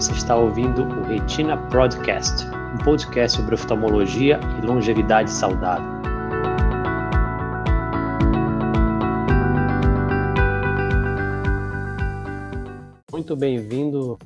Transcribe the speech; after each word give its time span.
Você 0.00 0.12
está 0.12 0.34
ouvindo 0.34 0.82
o 0.82 1.02
Retina 1.02 1.58
Podcast, 1.68 2.46
um 2.46 2.82
podcast 2.82 3.36
sobre 3.36 3.54
oftalmologia 3.54 4.40
e 4.56 4.66
longevidade 4.66 5.30
saudável. 5.30 5.84
Muito 13.12 13.36
bem-vindo 13.36 14.18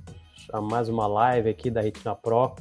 a 0.53 0.61
mais 0.61 0.89
uma 0.89 1.09
live 1.09 1.49
aqui 1.49 1.73
da 1.73 1.81
Retina 1.81 2.15
Pro. 2.15 2.55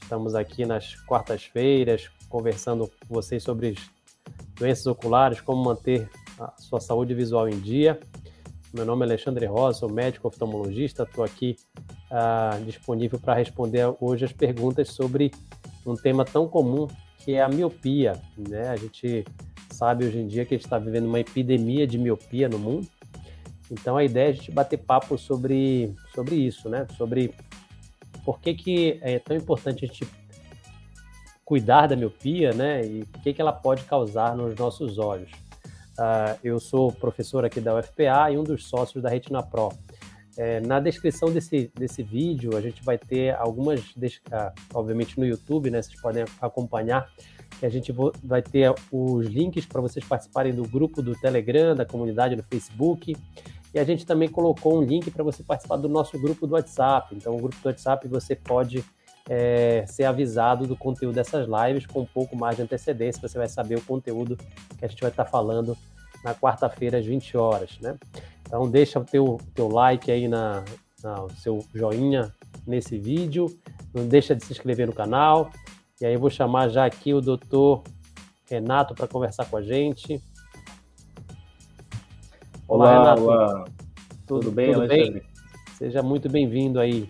Estamos 0.00 0.34
aqui 0.34 0.64
nas 0.64 0.94
quartas-feiras 1.02 2.10
conversando 2.30 2.90
com 3.06 3.14
vocês 3.14 3.42
sobre 3.42 3.76
doenças 4.58 4.86
oculares, 4.86 5.42
como 5.42 5.62
manter 5.62 6.08
a 6.40 6.54
sua 6.56 6.80
saúde 6.80 7.12
visual 7.12 7.50
em 7.50 7.60
dia. 7.60 8.00
Meu 8.76 8.84
nome 8.84 9.06
é 9.06 9.08
Alexandre 9.08 9.46
Rosa, 9.46 9.78
sou 9.78 9.90
médico 9.90 10.28
oftalmologista, 10.28 11.04
estou 11.04 11.24
aqui 11.24 11.56
uh, 12.10 12.62
disponível 12.62 13.18
para 13.18 13.32
responder 13.32 13.86
hoje 13.98 14.26
as 14.26 14.34
perguntas 14.34 14.88
sobre 14.90 15.32
um 15.86 15.94
tema 15.94 16.26
tão 16.26 16.46
comum 16.46 16.86
que 17.20 17.32
é 17.32 17.40
a 17.40 17.48
miopia. 17.48 18.20
Né? 18.36 18.68
A 18.68 18.76
gente 18.76 19.24
sabe 19.70 20.04
hoje 20.04 20.18
em 20.18 20.26
dia 20.26 20.44
que 20.44 20.52
a 20.52 20.58
gente 20.58 20.66
está 20.66 20.78
vivendo 20.78 21.06
uma 21.06 21.18
epidemia 21.18 21.86
de 21.86 21.96
miopia 21.96 22.50
no 22.50 22.58
mundo, 22.58 22.86
então 23.70 23.96
a 23.96 24.04
ideia 24.04 24.26
é 24.26 24.28
a 24.28 24.34
gente 24.34 24.50
bater 24.50 24.76
papo 24.76 25.16
sobre, 25.16 25.94
sobre 26.14 26.34
isso, 26.34 26.68
né? 26.68 26.86
sobre 26.98 27.32
por 28.26 28.38
que, 28.40 28.52
que 28.52 28.98
é 29.00 29.18
tão 29.18 29.34
importante 29.34 29.86
a 29.86 29.88
gente 29.88 30.06
cuidar 31.46 31.86
da 31.86 31.96
miopia 31.96 32.52
né? 32.52 32.86
e 32.86 33.00
o 33.00 33.20
que, 33.22 33.32
que 33.32 33.40
ela 33.40 33.54
pode 33.54 33.84
causar 33.84 34.36
nos 34.36 34.54
nossos 34.54 34.98
olhos. 34.98 35.45
Uh, 35.98 36.38
eu 36.44 36.60
sou 36.60 36.92
professor 36.92 37.44
aqui 37.44 37.60
da 37.60 37.74
UFPA 37.74 38.30
e 38.30 38.38
um 38.38 38.44
dos 38.44 38.66
sócios 38.66 39.02
da 39.02 39.08
Retina 39.08 39.42
Pro. 39.42 39.72
É, 40.36 40.60
na 40.60 40.78
descrição 40.78 41.32
desse, 41.32 41.72
desse 41.74 42.02
vídeo, 42.02 42.54
a 42.54 42.60
gente 42.60 42.84
vai 42.84 42.98
ter 42.98 43.34
algumas, 43.36 43.80
uh, 43.80 44.52
obviamente 44.74 45.18
no 45.18 45.24
YouTube, 45.24 45.70
né? 45.70 45.80
Vocês 45.80 45.98
podem 45.98 46.24
acompanhar, 46.42 47.10
que 47.58 47.64
a 47.64 47.70
gente 47.70 47.94
vai 48.22 48.42
ter 48.42 48.74
os 48.92 49.26
links 49.26 49.64
para 49.64 49.80
vocês 49.80 50.04
participarem 50.04 50.54
do 50.54 50.64
grupo 50.68 51.00
do 51.00 51.14
Telegram, 51.14 51.74
da 51.74 51.86
comunidade 51.86 52.36
no 52.36 52.42
Facebook. 52.42 53.16
E 53.72 53.78
a 53.78 53.84
gente 53.84 54.04
também 54.04 54.28
colocou 54.28 54.78
um 54.78 54.82
link 54.82 55.10
para 55.10 55.24
você 55.24 55.42
participar 55.42 55.76
do 55.76 55.88
nosso 55.88 56.18
grupo 56.20 56.46
do 56.46 56.52
WhatsApp. 56.52 57.14
Então, 57.14 57.34
o 57.34 57.40
grupo 57.40 57.56
do 57.62 57.66
WhatsApp 57.66 58.06
você 58.06 58.36
pode 58.36 58.84
é, 59.28 59.84
ser 59.86 60.04
avisado 60.04 60.66
do 60.66 60.76
conteúdo 60.76 61.14
dessas 61.14 61.46
lives 61.48 61.86
com 61.86 62.00
um 62.00 62.06
pouco 62.06 62.36
mais 62.36 62.56
de 62.56 62.62
antecedência. 62.62 63.20
Você 63.20 63.38
vai 63.38 63.48
saber 63.48 63.76
o 63.76 63.82
conteúdo 63.82 64.36
que 64.78 64.84
a 64.84 64.88
gente 64.88 65.00
vai 65.00 65.10
estar 65.10 65.24
falando 65.24 65.76
na 66.22 66.34
quarta-feira 66.34 66.98
às 66.98 67.06
20 67.06 67.36
horas, 67.36 67.78
né? 67.80 67.96
Então 68.46 68.68
deixa 68.68 68.98
o 68.98 69.04
teu, 69.04 69.40
teu 69.54 69.68
like 69.68 70.10
aí 70.10 70.28
na, 70.28 70.64
na 71.02 71.24
o 71.24 71.30
seu 71.30 71.64
joinha 71.74 72.32
nesse 72.66 72.98
vídeo, 72.98 73.46
não 73.92 74.06
deixa 74.06 74.34
de 74.34 74.44
se 74.44 74.52
inscrever 74.52 74.86
no 74.86 74.92
canal. 74.92 75.50
E 76.00 76.06
aí 76.06 76.14
eu 76.14 76.20
vou 76.20 76.30
chamar 76.30 76.68
já 76.68 76.84
aqui 76.84 77.12
o 77.12 77.20
doutor 77.20 77.82
Renato 78.48 78.94
para 78.94 79.08
conversar 79.08 79.46
com 79.46 79.56
a 79.56 79.62
gente. 79.62 80.22
Olá, 82.68 82.84
olá 82.84 82.98
Renato. 82.98 83.22
Olá. 83.22 83.64
Tudo, 84.26 84.40
tudo 84.40 84.50
bem, 84.52 84.72
tudo 84.72 84.88
bem? 84.88 85.22
Seja 85.76 86.02
muito 86.02 86.28
bem-vindo 86.28 86.78
aí. 86.78 87.08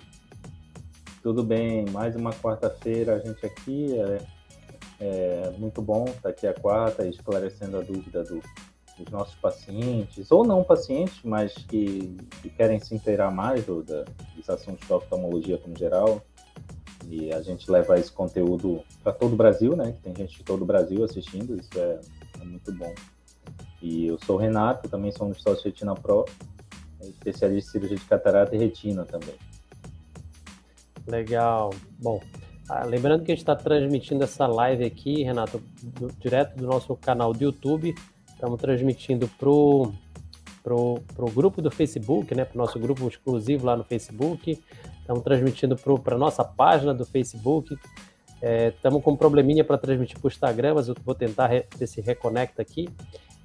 Tudo 1.27 1.43
bem, 1.43 1.85
mais 1.91 2.15
uma 2.15 2.31
quarta-feira 2.31 3.17
a 3.17 3.19
gente 3.19 3.45
aqui. 3.45 3.99
É, 3.99 4.21
é 5.01 5.51
muito 5.59 5.83
bom 5.83 6.05
estar 6.05 6.29
aqui 6.29 6.47
a 6.47 6.55
quarta 6.55 7.05
esclarecendo 7.05 7.79
a 7.79 7.81
dúvida 7.81 8.23
do, 8.23 8.41
dos 8.97 9.11
nossos 9.11 9.35
pacientes, 9.35 10.31
ou 10.31 10.47
não 10.47 10.63
pacientes, 10.63 11.19
mas 11.25 11.53
que, 11.53 12.17
que 12.41 12.49
querem 12.49 12.79
se 12.79 12.95
inteirar 12.95 13.33
mais 13.33 13.65
do, 13.65 13.83
da, 13.83 14.05
dos 14.37 14.49
assuntos 14.49 14.89
da 14.89 14.99
oftalmologia 14.99 15.59
como 15.59 15.77
geral. 15.77 16.23
E 17.09 17.33
a 17.33 17.43
gente 17.43 17.69
leva 17.69 17.99
esse 17.99 18.13
conteúdo 18.13 18.85
para 19.03 19.11
todo 19.11 19.33
o 19.33 19.37
Brasil, 19.37 19.75
né? 19.75 19.91
Que 19.91 20.03
tem 20.03 20.15
gente 20.15 20.39
de 20.39 20.45
todo 20.45 20.63
o 20.63 20.65
Brasil 20.65 21.03
assistindo, 21.03 21.57
isso 21.57 21.77
é, 21.77 21.99
é 22.41 22.45
muito 22.45 22.73
bom. 22.73 22.95
E 23.83 24.07
eu 24.07 24.17
sou 24.25 24.37
o 24.37 24.39
Renato, 24.39 24.89
também 24.89 25.11
sou 25.11 25.27
um 25.27 25.31
dos 25.31 25.43
sócios 25.43 25.65
Retina 25.65 25.97
Pro, 25.97 26.25
especialista 27.01 27.71
em 27.71 27.73
cirurgia 27.73 27.97
de 27.97 28.05
catarata 28.05 28.55
e 28.55 28.59
retina 28.61 29.05
também. 29.05 29.35
Legal. 31.07 31.71
Bom, 31.99 32.21
ah, 32.69 32.85
lembrando 32.85 33.25
que 33.25 33.31
a 33.31 33.35
gente 33.35 33.43
está 33.43 33.55
transmitindo 33.55 34.25
essa 34.25 34.47
live 34.47 34.85
aqui, 34.85 35.23
Renato, 35.23 35.63
do, 35.83 36.09
direto 36.19 36.57
do 36.57 36.67
nosso 36.67 36.97
canal 36.97 37.33
do 37.33 37.43
YouTube. 37.43 37.95
Estamos 38.29 38.61
transmitindo 38.61 39.29
pro 39.39 39.93
pro, 40.67 41.01
pro 41.15 41.31
grupo 41.31 41.63
do 41.63 41.71
Facebook, 41.71 42.35
né? 42.35 42.45
Para 42.45 42.57
o 42.57 42.59
nosso 42.59 42.77
grupo 42.81 43.07
exclusivo 43.07 43.65
lá 43.67 43.77
no 43.77 43.85
Facebook. 43.85 44.61
Estamos 44.99 45.23
transmitindo 45.23 45.77
para 45.77 46.17
a 46.17 46.19
nossa 46.19 46.43
página 46.43 46.93
do 46.93 47.07
Facebook. 47.07 47.79
Estamos 48.43 49.01
é, 49.01 49.03
com 49.03 49.13
um 49.13 49.17
probleminha 49.17 49.65
para 49.65 49.79
transmitir 49.79 50.19
para 50.19 50.27
o 50.27 50.31
Instagram, 50.31 50.75
mas 50.75 50.89
eu 50.89 50.97
vou 51.05 51.15
tentar 51.15 51.49
ver 51.49 51.87
se 51.87 52.01
reconecta 52.01 52.61
aqui. 52.61 52.89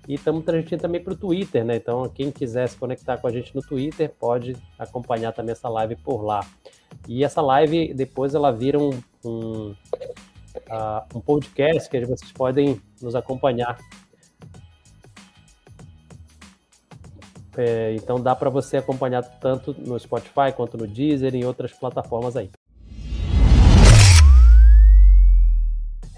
E 0.07 0.15
estamos 0.15 0.43
transmitindo 0.43 0.81
também 0.81 1.01
para 1.01 1.13
o 1.13 1.15
Twitter, 1.15 1.63
né? 1.63 1.75
Então, 1.75 2.09
quem 2.09 2.31
quiser 2.31 2.67
se 2.67 2.75
conectar 2.75 3.17
com 3.17 3.27
a 3.27 3.31
gente 3.31 3.53
no 3.55 3.61
Twitter, 3.61 4.11
pode 4.19 4.57
acompanhar 4.77 5.31
também 5.31 5.51
essa 5.51 5.69
live 5.69 5.95
por 5.95 6.23
lá. 6.23 6.45
E 7.07 7.23
essa 7.23 7.41
live, 7.41 7.93
depois, 7.93 8.33
ela 8.33 8.51
vira 8.51 8.79
um, 8.79 8.91
um, 9.23 9.69
uh, 9.69 11.15
um 11.15 11.21
podcast 11.21 11.89
que 11.89 12.03
vocês 12.05 12.31
podem 12.31 12.81
nos 13.01 13.15
acompanhar. 13.15 13.77
É, 17.57 17.93
então, 17.95 18.19
dá 18.19 18.35
para 18.35 18.49
você 18.49 18.77
acompanhar 18.77 19.21
tanto 19.21 19.75
no 19.77 19.99
Spotify 19.99 20.51
quanto 20.55 20.77
no 20.77 20.87
Deezer 20.87 21.35
e 21.35 21.39
em 21.39 21.45
outras 21.45 21.71
plataformas 21.73 22.35
aí. 22.35 22.49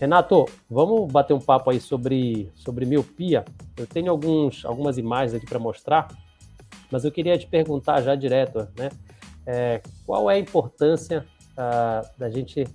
Renato, 0.03 0.43
vamos 0.69 1.09
bater 1.09 1.33
um 1.33 1.39
papo 1.39 1.69
aí 1.69 1.79
sobre, 1.79 2.51
sobre 2.55 2.85
miopia. 2.85 3.45
Eu 3.77 3.87
tenho 3.87 4.11
alguns, 4.11 4.65
algumas 4.65 4.97
imagens 4.97 5.33
aqui 5.33 5.45
para 5.45 5.57
mostrar, 5.57 6.09
mas 6.91 7.05
eu 7.05 7.11
queria 7.11 7.37
te 7.37 7.47
perguntar 7.47 8.01
já 8.01 8.13
direto, 8.13 8.67
né? 8.77 8.89
É, 9.45 9.81
qual 10.05 10.29
é 10.29 10.33
a 10.33 10.39
importância 10.39 11.25
uh, 11.53 12.19
da 12.19 12.29
gente 12.29 12.67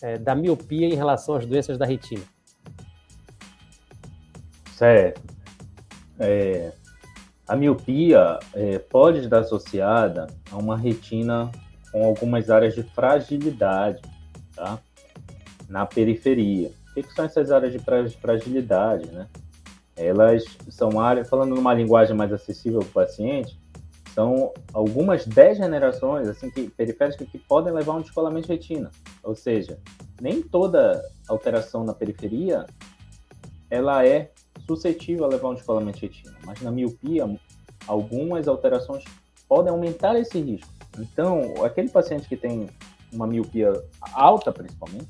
é, 0.00 0.16
da 0.16 0.34
miopia 0.34 0.86
em 0.86 0.94
relação 0.94 1.34
às 1.34 1.44
doenças 1.44 1.76
da 1.76 1.84
retina? 1.84 2.24
Certo. 4.74 5.20
É, 6.18 6.72
a 7.46 7.54
miopia 7.54 8.38
é, 8.54 8.78
pode 8.78 9.18
estar 9.18 9.40
associada 9.40 10.26
a 10.50 10.56
uma 10.56 10.78
retina 10.78 11.52
com 11.92 12.02
algumas 12.02 12.48
áreas 12.48 12.74
de 12.74 12.82
fragilidade, 12.82 14.00
tá? 14.56 14.78
Na 15.72 15.86
periferia. 15.86 16.70
O 16.90 16.94
que, 16.94 17.02
que 17.02 17.14
são 17.14 17.24
essas 17.24 17.50
áreas 17.50 17.72
de 17.72 17.78
fragilidade, 18.20 19.10
né? 19.10 19.26
Elas 19.96 20.44
são 20.68 21.00
áreas, 21.00 21.28
falando 21.28 21.54
numa 21.54 21.72
linguagem 21.72 22.14
mais 22.14 22.30
acessível 22.32 22.80
para 22.80 22.88
o 22.88 23.06
paciente, 23.06 23.58
são 24.14 24.52
algumas 24.74 25.26
degenerações 25.26 26.28
assim 26.28 26.50
que 26.50 26.68
periféricas 26.68 27.26
que 27.26 27.38
podem 27.38 27.72
levar 27.72 27.94
a 27.94 27.96
um 27.96 28.02
descolamento 28.02 28.46
de 28.46 28.52
retina. 28.52 28.90
Ou 29.22 29.34
seja, 29.34 29.78
nem 30.20 30.42
toda 30.42 31.02
alteração 31.26 31.84
na 31.84 31.94
periferia 31.94 32.66
ela 33.70 34.06
é 34.06 34.30
suscetível 34.66 35.24
a 35.24 35.28
levar 35.28 35.48
a 35.48 35.50
um 35.52 35.54
descolamento 35.54 35.98
de 35.98 36.06
retina, 36.06 36.36
mas 36.44 36.60
na 36.60 36.70
miopia 36.70 37.24
algumas 37.86 38.46
alterações 38.46 39.04
podem 39.48 39.72
aumentar 39.72 40.18
esse 40.18 40.38
risco. 40.38 40.70
Então, 40.98 41.64
aquele 41.64 41.88
paciente 41.88 42.28
que 42.28 42.36
tem 42.36 42.68
uma 43.10 43.26
miopia 43.26 43.72
alta, 44.12 44.52
principalmente, 44.52 45.08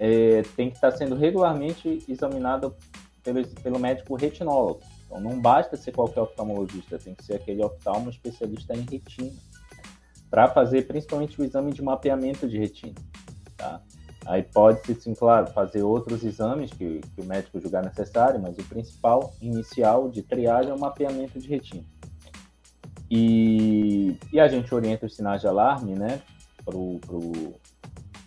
é, 0.00 0.42
tem 0.56 0.70
que 0.70 0.76
estar 0.76 0.90
sendo 0.92 1.14
regularmente 1.14 2.02
examinado 2.08 2.74
pelo, 3.22 3.46
pelo 3.46 3.78
médico 3.78 4.16
retinólogo. 4.16 4.80
Então, 5.04 5.20
não 5.20 5.38
basta 5.38 5.76
ser 5.76 5.92
qualquer 5.92 6.22
oftalmologista, 6.22 6.98
tem 6.98 7.14
que 7.14 7.22
ser 7.22 7.34
aquele 7.34 7.62
oftalmo 7.62 8.08
especialista 8.08 8.74
em 8.74 8.80
retina, 8.80 9.30
para 10.30 10.48
fazer 10.48 10.86
principalmente 10.86 11.38
o 11.38 11.44
exame 11.44 11.72
de 11.72 11.82
mapeamento 11.82 12.48
de 12.48 12.56
retina. 12.56 12.94
Tá? 13.56 13.82
Aí 14.24 14.42
pode-se, 14.42 14.94
sim, 14.94 15.14
claro, 15.14 15.48
fazer 15.48 15.82
outros 15.82 16.24
exames 16.24 16.70
que, 16.70 17.00
que 17.00 17.20
o 17.20 17.24
médico 17.24 17.60
julgar 17.60 17.84
necessário, 17.84 18.40
mas 18.40 18.56
o 18.56 18.64
principal, 18.64 19.34
inicial, 19.40 20.08
de 20.08 20.22
triagem 20.22 20.70
é 20.70 20.74
o 20.74 20.80
mapeamento 20.80 21.38
de 21.38 21.48
retina. 21.48 21.84
E, 23.10 24.16
e 24.32 24.40
a 24.40 24.48
gente 24.48 24.72
orienta 24.74 25.04
os 25.04 25.16
sinais 25.16 25.40
de 25.40 25.48
alarme, 25.48 25.94
né, 25.94 26.22
para 26.64 26.76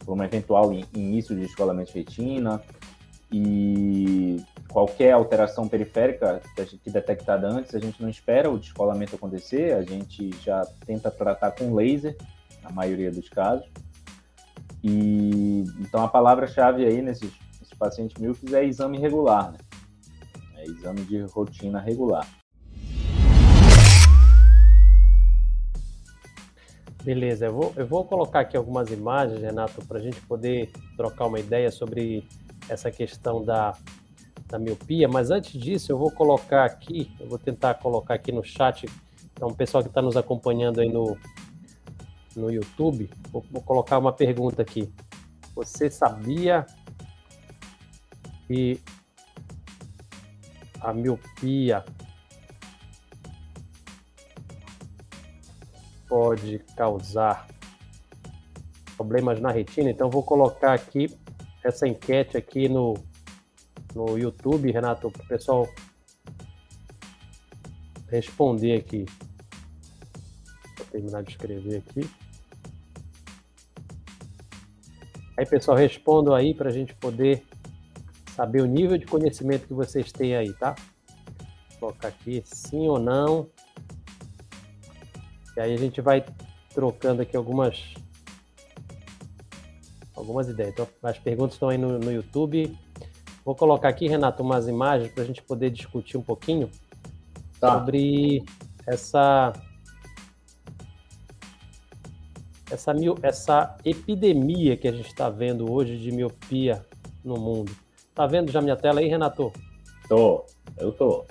um 0.07 0.23
eventual 0.23 0.73
início 0.93 1.35
de 1.35 1.41
descolamento 1.41 1.91
de 1.91 1.99
retina 1.99 2.61
e 3.31 4.43
qualquer 4.69 5.11
alteração 5.11 5.67
periférica 5.67 6.41
que 6.83 6.89
detectada 6.89 7.47
antes, 7.47 7.73
a 7.73 7.79
gente 7.79 8.01
não 8.01 8.09
espera 8.09 8.49
o 8.49 8.59
descolamento 8.59 9.15
acontecer, 9.15 9.73
a 9.73 9.81
gente 9.81 10.29
já 10.43 10.65
tenta 10.85 11.09
tratar 11.09 11.51
com 11.51 11.73
laser, 11.73 12.15
na 12.61 12.71
maioria 12.71 13.11
dos 13.11 13.27
casos. 13.29 13.67
E 14.83 15.63
então 15.79 16.03
a 16.03 16.07
palavra-chave 16.07 16.85
aí 16.85 17.01
nesses, 17.01 17.31
nesses 17.59 17.73
pacientes 17.77 18.21
míopes 18.21 18.53
é 18.53 18.63
exame 18.65 18.97
regular, 18.97 19.51
né? 19.51 19.57
É 20.57 20.65
exame 20.65 21.01
de 21.01 21.21
rotina 21.21 21.79
regular. 21.79 22.27
Beleza, 27.03 27.47
eu 27.47 27.53
vou, 27.53 27.73
eu 27.75 27.85
vou 27.85 28.05
colocar 28.05 28.39
aqui 28.39 28.55
algumas 28.55 28.89
imagens, 28.89 29.41
Renato, 29.41 29.85
para 29.85 29.99
a 29.99 30.01
gente 30.01 30.21
poder 30.21 30.71
trocar 30.95 31.25
uma 31.25 31.37
ideia 31.37 31.69
sobre 31.69 32.25
essa 32.69 32.89
questão 32.89 33.43
da, 33.43 33.77
da 34.47 34.57
miopia, 34.57 35.05
mas 35.09 35.29
antes 35.29 35.59
disso 35.59 35.91
eu 35.91 35.97
vou 35.97 36.09
colocar 36.09 36.63
aqui, 36.63 37.13
eu 37.19 37.27
vou 37.27 37.37
tentar 37.37 37.73
colocar 37.73 38.13
aqui 38.13 38.31
no 38.31 38.41
chat, 38.41 38.85
então 39.33 39.49
o 39.49 39.53
pessoal 39.53 39.83
que 39.83 39.89
está 39.89 40.01
nos 40.01 40.15
acompanhando 40.15 40.79
aí 40.79 40.87
no, 40.87 41.17
no 42.37 42.49
YouTube, 42.49 43.09
vou, 43.29 43.43
vou 43.51 43.61
colocar 43.61 43.97
uma 43.97 44.13
pergunta 44.13 44.61
aqui. 44.61 44.89
Você 45.55 45.89
sabia 45.89 46.65
que 48.47 48.79
a 50.79 50.93
miopia 50.93 51.83
pode 56.13 56.59
causar 56.77 57.47
problemas 58.95 59.41
na 59.41 59.49
retina? 59.49 59.89
Então 59.89 60.11
vou 60.11 60.21
colocar 60.21 60.71
aqui 60.71 61.07
essa 61.63 61.87
enquete 61.87 62.37
aqui 62.37 62.69
no, 62.69 62.93
no 63.95 64.15
YouTube, 64.15 64.71
Renato, 64.71 65.09
para 65.09 65.23
o 65.23 65.27
pessoal 65.27 65.67
responder 68.11 68.77
aqui. 68.77 69.07
Vou 70.77 70.85
terminar 70.91 71.23
de 71.23 71.31
escrever 71.31 71.77
aqui. 71.77 72.07
Aí, 75.35 75.47
pessoal, 75.47 75.75
respondam 75.75 76.35
aí 76.35 76.53
para 76.53 76.69
a 76.69 76.71
gente 76.71 76.93
poder 76.93 77.43
saber 78.35 78.61
o 78.61 78.67
nível 78.67 78.99
de 78.99 79.07
conhecimento 79.07 79.65
que 79.65 79.73
vocês 79.73 80.11
têm 80.11 80.35
aí, 80.35 80.53
tá? 80.53 80.75
Vou 81.71 81.79
colocar 81.79 82.09
aqui 82.09 82.43
sim 82.45 82.87
ou 82.87 82.99
não. 82.99 83.49
E 85.55 85.59
aí 85.59 85.73
a 85.73 85.77
gente 85.77 86.01
vai 86.01 86.25
trocando 86.73 87.21
aqui 87.21 87.37
algumas 87.37 87.93
algumas 90.15 90.47
ideias. 90.47 90.73
Então, 90.73 90.87
as 91.03 91.19
perguntas 91.19 91.55
estão 91.55 91.69
aí 91.69 91.77
no, 91.77 91.99
no 91.99 92.11
YouTube. 92.11 92.77
Vou 93.43 93.55
colocar 93.55 93.89
aqui, 93.89 94.07
Renato, 94.07 94.41
umas 94.41 94.67
imagens 94.67 95.11
para 95.11 95.23
a 95.23 95.25
gente 95.25 95.41
poder 95.41 95.69
discutir 95.69 96.17
um 96.17 96.21
pouquinho 96.21 96.69
tá. 97.59 97.79
sobre 97.79 98.43
essa 98.87 99.53
essa, 102.71 102.93
essa 103.21 103.77
epidemia 103.85 104.75
que 104.75 104.87
a 104.87 104.91
gente 104.91 105.07
está 105.07 105.29
vendo 105.29 105.71
hoje 105.71 105.97
de 105.97 106.11
miopia 106.11 106.83
no 107.23 107.37
mundo. 107.37 107.71
Tá 108.15 108.25
vendo 108.25 108.51
já 108.51 108.61
minha 108.61 108.75
tela 108.75 108.99
aí, 108.99 109.07
Renato? 109.07 109.51
Tô, 110.07 110.45
eu 110.77 110.91
tô. 110.91 111.25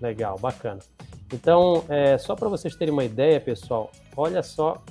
Legal, 0.00 0.38
bacana. 0.38 0.80
Então, 1.32 1.84
é, 1.88 2.16
só 2.18 2.34
para 2.36 2.48
vocês 2.48 2.76
terem 2.76 2.92
uma 2.92 3.04
ideia, 3.04 3.40
pessoal, 3.40 3.90
olha 4.16 4.42
só 4.42 4.82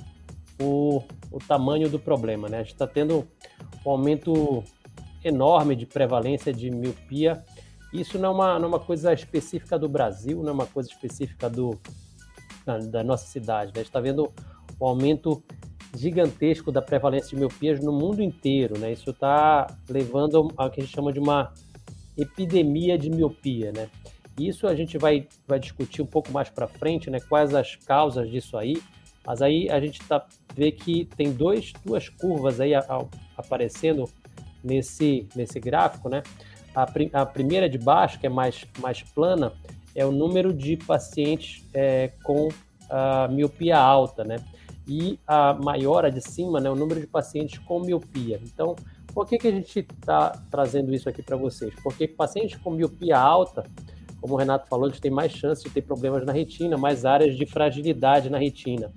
o, 0.60 1.02
o 1.30 1.38
tamanho 1.38 1.88
do 1.88 1.98
problema, 1.98 2.48
né? 2.48 2.58
A 2.58 2.62
gente 2.62 2.72
está 2.72 2.86
tendo 2.86 3.26
um 3.84 3.90
aumento 3.90 4.62
enorme 5.24 5.74
de 5.74 5.86
prevalência 5.86 6.52
de 6.52 6.70
miopia. 6.70 7.42
Isso 7.92 8.18
não 8.18 8.30
é 8.30 8.32
uma, 8.32 8.58
não 8.58 8.66
é 8.66 8.68
uma 8.68 8.80
coisa 8.80 9.12
específica 9.12 9.78
do 9.78 9.88
Brasil, 9.88 10.42
não 10.42 10.50
é 10.50 10.52
uma 10.52 10.66
coisa 10.66 10.88
específica 10.88 11.48
do, 11.48 11.78
da, 12.64 12.78
da 12.78 13.04
nossa 13.04 13.26
cidade. 13.26 13.68
Né? 13.68 13.76
A 13.76 13.78
gente 13.78 13.86
está 13.86 14.00
vendo 14.00 14.30
um 14.80 14.86
aumento 14.86 15.42
gigantesco 15.96 16.70
da 16.70 16.82
prevalência 16.82 17.30
de 17.30 17.36
miopias 17.36 17.80
no 17.80 17.92
mundo 17.92 18.22
inteiro. 18.22 18.78
Né? 18.78 18.92
Isso 18.92 19.10
está 19.10 19.66
levando 19.88 20.52
ao 20.56 20.70
que 20.70 20.80
a 20.80 20.84
gente 20.84 20.94
chama 20.94 21.12
de 21.12 21.18
uma 21.18 21.52
epidemia 22.16 22.98
de 22.98 23.08
miopia. 23.10 23.72
Né? 23.72 23.88
Isso 24.38 24.66
a 24.66 24.74
gente 24.74 24.98
vai, 24.98 25.26
vai 25.46 25.58
discutir 25.58 26.02
um 26.02 26.06
pouco 26.06 26.30
mais 26.30 26.50
para 26.50 26.66
frente, 26.66 27.10
né? 27.10 27.18
quais 27.20 27.54
as 27.54 27.76
causas 27.76 28.30
disso 28.30 28.56
aí. 28.56 28.82
Mas 29.26 29.42
aí 29.42 29.68
a 29.70 29.80
gente 29.80 30.00
tá, 30.06 30.24
vê 30.54 30.70
que 30.70 31.04
tem 31.16 31.32
dois, 31.32 31.72
duas 31.84 32.08
curvas 32.08 32.60
aí 32.60 32.74
a, 32.74 32.80
a, 32.80 33.04
aparecendo 33.36 34.04
nesse, 34.62 35.28
nesse 35.34 35.58
gráfico, 35.58 36.08
né? 36.08 36.22
A, 36.74 36.86
a, 37.12 37.26
primeira 37.26 37.68
de 37.68 37.78
baixo, 37.78 38.20
que 38.20 38.26
é 38.26 38.30
mais, 38.30 38.64
mais 38.78 39.02
plana, 39.02 39.52
é 39.94 40.04
o 40.04 40.12
número 40.12 40.52
de 40.52 40.76
pacientes 40.76 41.64
é, 41.72 42.12
com 42.22 42.48
a 42.88 43.26
miopia 43.28 43.78
alta, 43.78 44.22
né? 44.22 44.36
E 44.86 45.18
a 45.26 45.54
maior, 45.54 46.04
a 46.04 46.10
de 46.10 46.20
cima, 46.20 46.60
né, 46.60 46.70
o 46.70 46.76
número 46.76 47.00
de 47.00 47.06
pacientes 47.06 47.58
com 47.58 47.80
miopia. 47.80 48.40
Então, 48.44 48.76
por 49.12 49.26
que, 49.26 49.38
que 49.38 49.48
a 49.48 49.50
gente 49.50 49.80
está 49.80 50.30
trazendo 50.50 50.94
isso 50.94 51.08
aqui 51.08 51.22
para 51.22 51.36
vocês? 51.36 51.74
Porque 51.82 52.06
pacientes 52.06 52.56
com 52.58 52.70
miopia 52.70 53.18
alta, 53.18 53.64
como 54.26 54.34
o 54.34 54.36
Renato 54.36 54.66
falou, 54.68 54.88
eles 54.88 54.98
têm 54.98 55.10
mais 55.10 55.30
chance 55.30 55.62
de 55.62 55.70
ter 55.70 55.82
problemas 55.82 56.26
na 56.26 56.32
retina, 56.32 56.76
mais 56.76 57.04
áreas 57.04 57.36
de 57.36 57.46
fragilidade 57.46 58.28
na 58.28 58.38
retina. 58.38 58.92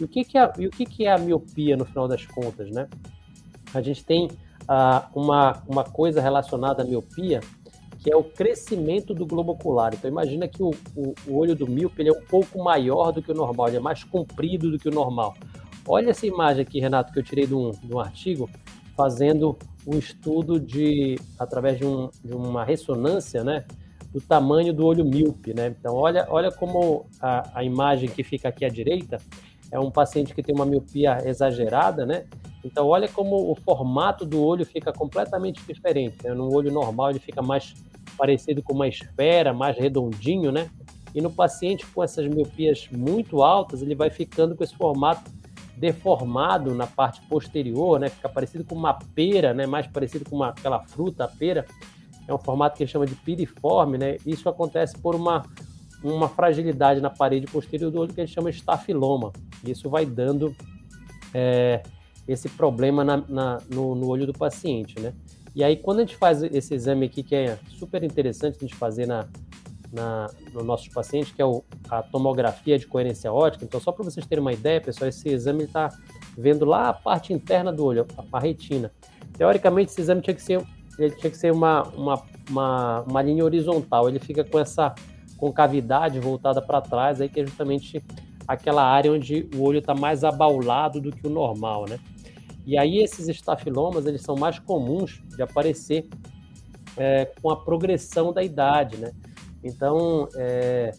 E 0.00 0.04
o 0.04 0.08
que, 0.08 0.22
que, 0.22 0.38
é, 0.38 0.52
e 0.56 0.68
o 0.68 0.70
que, 0.70 0.86
que 0.86 1.04
é 1.04 1.12
a 1.12 1.18
miopia 1.18 1.76
no 1.76 1.84
final 1.84 2.06
das 2.06 2.24
contas, 2.24 2.70
né? 2.70 2.88
A 3.74 3.82
gente 3.82 4.04
tem 4.04 4.30
ah, 4.68 5.08
uma, 5.16 5.60
uma 5.66 5.82
coisa 5.82 6.20
relacionada 6.20 6.84
à 6.84 6.86
miopia, 6.86 7.40
que 7.98 8.12
é 8.12 8.16
o 8.16 8.22
crescimento 8.22 9.12
do 9.12 9.26
globo 9.26 9.50
ocular. 9.50 9.92
Então 9.92 10.08
imagina 10.08 10.46
que 10.46 10.62
o, 10.62 10.70
o, 10.94 11.12
o 11.26 11.36
olho 11.36 11.56
do 11.56 11.66
míope 11.66 12.00
ele 12.00 12.10
é 12.10 12.12
um 12.12 12.24
pouco 12.26 12.62
maior 12.62 13.10
do 13.10 13.20
que 13.20 13.32
o 13.32 13.34
normal, 13.34 13.66
ele 13.66 13.78
é 13.78 13.80
mais 13.80 14.04
comprido 14.04 14.70
do 14.70 14.78
que 14.78 14.88
o 14.88 14.92
normal. 14.92 15.34
Olha 15.88 16.10
essa 16.10 16.24
imagem 16.24 16.62
aqui, 16.62 16.78
Renato, 16.78 17.12
que 17.12 17.18
eu 17.18 17.24
tirei 17.24 17.48
de 17.48 17.54
um, 17.54 17.72
de 17.72 17.92
um 17.92 17.98
artigo 17.98 18.48
fazendo 18.96 19.58
um 19.84 19.98
estudo 19.98 20.60
de 20.60 21.18
através 21.36 21.78
de, 21.78 21.84
um, 21.84 22.08
de 22.22 22.32
uma 22.32 22.64
ressonância, 22.64 23.42
né, 23.42 23.64
do 24.12 24.20
tamanho 24.20 24.72
do 24.72 24.86
olho 24.86 25.04
míope, 25.04 25.52
né? 25.54 25.68
Então 25.68 25.94
olha, 25.94 26.26
olha 26.30 26.50
como 26.50 27.06
a, 27.20 27.58
a 27.58 27.64
imagem 27.64 28.08
que 28.08 28.22
fica 28.22 28.48
aqui 28.48 28.64
à 28.64 28.68
direita 28.68 29.18
é 29.70 29.78
um 29.78 29.90
paciente 29.90 30.34
que 30.34 30.42
tem 30.42 30.54
uma 30.54 30.64
miopia 30.64 31.18
exagerada, 31.26 32.06
né? 32.06 32.24
Então, 32.64 32.86
olha 32.86 33.08
como 33.08 33.50
o 33.50 33.54
formato 33.54 34.24
do 34.24 34.42
olho 34.42 34.64
fica 34.64 34.92
completamente 34.92 35.62
diferente. 35.66 36.16
Né? 36.24 36.34
No 36.34 36.52
olho 36.52 36.72
normal, 36.72 37.10
ele 37.10 37.18
fica 37.18 37.40
mais 37.40 37.74
parecido 38.16 38.62
com 38.62 38.74
uma 38.74 38.88
esfera, 38.88 39.52
mais 39.52 39.76
redondinho, 39.76 40.50
né? 40.50 40.68
E 41.14 41.20
no 41.20 41.30
paciente 41.30 41.86
com 41.86 42.02
essas 42.02 42.26
miopias 42.26 42.88
muito 42.90 43.42
altas, 43.42 43.80
ele 43.80 43.94
vai 43.94 44.10
ficando 44.10 44.56
com 44.56 44.64
esse 44.64 44.74
formato 44.74 45.30
deformado 45.76 46.74
na 46.74 46.86
parte 46.86 47.20
posterior, 47.28 48.00
né? 48.00 48.08
Fica 48.08 48.28
parecido 48.28 48.64
com 48.64 48.74
uma 48.74 48.94
pera, 49.14 49.54
né? 49.54 49.66
Mais 49.66 49.86
parecido 49.86 50.28
com 50.28 50.36
uma, 50.36 50.48
aquela 50.48 50.80
fruta, 50.80 51.24
a 51.24 51.28
pera. 51.28 51.64
É 52.28 52.34
um 52.34 52.38
formato 52.38 52.76
que 52.76 52.84
gente 52.84 52.92
chama 52.92 53.06
de 53.06 53.14
piriforme, 53.16 53.98
né? 53.98 54.18
Isso 54.24 54.48
acontece 54.48 54.96
por 54.98 55.14
uma, 55.14 55.44
uma 56.04 56.28
fragilidade 56.28 57.00
na 57.00 57.10
parede 57.10 57.46
posterior 57.46 57.90
do 57.90 57.98
olho 57.98 58.12
que 58.12 58.20
gente 58.20 58.34
chama 58.34 58.52
de 58.52 58.58
estafiloma. 58.58 59.32
Isso 59.64 59.88
vai 59.88 60.06
dando 60.06 60.54
é, 61.34 61.82
esse 62.26 62.48
problema 62.50 63.02
na, 63.02 63.16
na, 63.28 63.58
no, 63.70 63.94
no, 63.94 64.06
olho 64.06 64.26
do 64.26 64.32
paciente, 64.32 65.00
né? 65.00 65.14
E 65.54 65.64
aí, 65.64 65.76
quando 65.76 65.98
a 65.98 66.02
gente 66.02 66.16
faz 66.16 66.42
esse 66.42 66.74
exame 66.74 67.06
aqui, 67.06 67.22
que 67.22 67.34
é 67.34 67.58
super 67.78 68.04
interessante 68.04 68.58
a 68.58 68.60
gente 68.60 68.74
fazer 68.74 69.06
na, 69.06 69.26
na, 69.92 70.30
no 70.52 70.62
nossos 70.62 70.88
pacientes, 70.88 71.32
que 71.32 71.40
é 71.40 71.44
o, 71.44 71.64
a 71.88 72.02
tomografia 72.02 72.78
de 72.78 72.86
coerência 72.86 73.32
ótica. 73.32 73.64
Então, 73.64 73.80
só 73.80 73.90
para 73.90 74.04
vocês 74.04 74.26
terem 74.26 74.42
uma 74.42 74.52
ideia, 74.52 74.80
pessoal, 74.80 75.08
esse 75.08 75.28
exame 75.28 75.64
está 75.64 75.88
vendo 76.36 76.64
lá 76.64 76.90
a 76.90 76.92
parte 76.92 77.32
interna 77.32 77.72
do 77.72 77.84
olho, 77.84 78.06
a, 78.16 78.36
a, 78.36 78.40
retina. 78.40 78.92
Teoricamente, 79.36 79.90
esse 79.90 80.00
exame 80.00 80.20
tinha 80.20 80.34
que 80.34 80.42
ser, 80.42 80.62
ele 80.98 81.14
tinha 81.14 81.30
que 81.30 81.36
ser 81.36 81.52
uma, 81.52 81.82
uma, 81.88 82.22
uma, 82.50 83.00
uma 83.02 83.22
linha 83.22 83.44
horizontal. 83.44 84.08
Ele 84.08 84.18
fica 84.18 84.42
com 84.44 84.58
essa 84.58 84.94
concavidade 85.36 86.18
voltada 86.18 86.60
para 86.60 86.80
trás, 86.80 87.20
aí 87.20 87.28
que 87.28 87.40
é 87.40 87.46
justamente 87.46 88.02
aquela 88.46 88.82
área 88.82 89.12
onde 89.12 89.48
o 89.54 89.62
olho 89.62 89.78
está 89.78 89.94
mais 89.94 90.24
abaulado 90.24 91.00
do 91.00 91.12
que 91.12 91.26
o 91.26 91.30
normal, 91.30 91.86
né? 91.88 91.98
E 92.66 92.76
aí 92.76 92.98
esses 92.98 93.28
estafilomas 93.28 94.04
eles 94.06 94.22
são 94.22 94.36
mais 94.36 94.58
comuns 94.58 95.22
de 95.34 95.42
aparecer 95.42 96.08
é, 96.96 97.26
com 97.40 97.50
a 97.50 97.56
progressão 97.56 98.32
da 98.32 98.42
idade, 98.42 98.96
né? 98.96 99.12
Então, 99.62 100.28
é, 100.36 100.92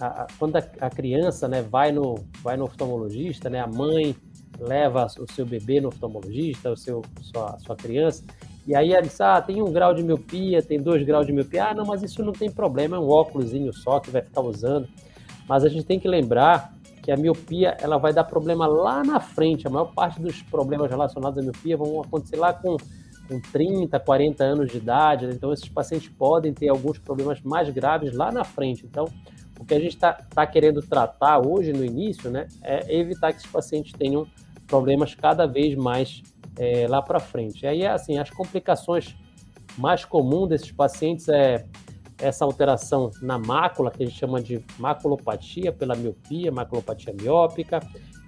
a, 0.00 0.22
a, 0.22 0.26
quando 0.38 0.56
a, 0.56 0.62
a, 0.80 0.90
criança 0.90 1.48
né, 1.48 1.62
vai, 1.62 1.92
no, 1.92 2.24
vai 2.42 2.56
no 2.56 2.64
oftalmologista, 2.64 3.50
né, 3.50 3.60
a 3.60 3.66
mãe 3.66 4.16
leva 4.58 5.06
o 5.18 5.32
seu 5.32 5.44
bebê 5.46 5.80
no 5.80 5.88
oftalmologista, 5.88 6.70
o 6.70 6.76
seu, 6.76 7.02
sua, 7.20 7.58
sua 7.58 7.76
criança, 7.76 8.24
e 8.66 8.74
aí 8.74 8.92
ela 8.92 9.02
diz, 9.02 9.20
ah, 9.20 9.40
tem 9.40 9.62
um 9.62 9.72
grau 9.72 9.94
de 9.94 10.02
miopia, 10.02 10.62
tem 10.62 10.80
dois 10.80 11.02
graus 11.02 11.26
de 11.26 11.32
miopia. 11.32 11.66
Ah, 11.66 11.74
não, 11.74 11.84
mas 11.84 12.02
isso 12.02 12.22
não 12.22 12.32
tem 12.32 12.50
problema, 12.50 12.96
é 12.96 13.00
um 13.00 13.08
óculosinho 13.08 13.72
só 13.72 14.00
que 14.00 14.10
vai 14.10 14.22
ficar 14.22 14.42
usando. 14.42 14.88
Mas 15.48 15.64
a 15.64 15.68
gente 15.68 15.84
tem 15.84 15.98
que 15.98 16.06
lembrar 16.06 16.72
que 17.02 17.10
a 17.10 17.16
miopia 17.16 17.76
ela 17.80 17.98
vai 17.98 18.12
dar 18.12 18.24
problema 18.24 18.66
lá 18.66 19.02
na 19.02 19.18
frente. 19.18 19.66
A 19.66 19.70
maior 19.70 19.86
parte 19.86 20.20
dos 20.20 20.42
problemas 20.42 20.90
relacionados 20.90 21.38
à 21.38 21.42
miopia 21.42 21.76
vão 21.76 22.00
acontecer 22.02 22.36
lá 22.36 22.52
com, 22.52 22.76
com 23.26 23.40
30, 23.52 23.98
40 23.98 24.44
anos 24.44 24.70
de 24.70 24.76
idade. 24.76 25.26
Né? 25.26 25.32
Então, 25.34 25.52
esses 25.52 25.68
pacientes 25.68 26.08
podem 26.08 26.52
ter 26.52 26.68
alguns 26.68 26.98
problemas 26.98 27.40
mais 27.40 27.70
graves 27.70 28.14
lá 28.14 28.30
na 28.30 28.44
frente. 28.44 28.84
Então, 28.86 29.06
o 29.58 29.64
que 29.64 29.74
a 29.74 29.80
gente 29.80 29.94
está 29.94 30.12
tá 30.12 30.46
querendo 30.46 30.82
tratar 30.82 31.38
hoje 31.38 31.72
no 31.72 31.84
início 31.84 32.30
né, 32.30 32.46
é 32.62 32.94
evitar 32.94 33.32
que 33.32 33.38
esses 33.38 33.50
pacientes 33.50 33.92
tenham 33.92 34.26
problemas 34.66 35.14
cada 35.14 35.46
vez 35.46 35.74
mais 35.74 36.22
é, 36.60 36.86
lá 36.86 37.00
para 37.00 37.18
frente. 37.18 37.66
Aí, 37.66 37.86
assim, 37.86 38.18
as 38.18 38.28
complicações 38.28 39.16
mais 39.78 40.04
comuns 40.04 40.50
desses 40.50 40.70
pacientes 40.70 41.26
é 41.30 41.64
essa 42.18 42.44
alteração 42.44 43.10
na 43.22 43.38
mácula, 43.38 43.90
que 43.90 44.02
a 44.02 44.06
gente 44.06 44.18
chama 44.18 44.42
de 44.42 44.62
maculopatia 44.78 45.72
pela 45.72 45.96
miopia, 45.96 46.52
maculopatia 46.52 47.14
miópica, 47.18 47.80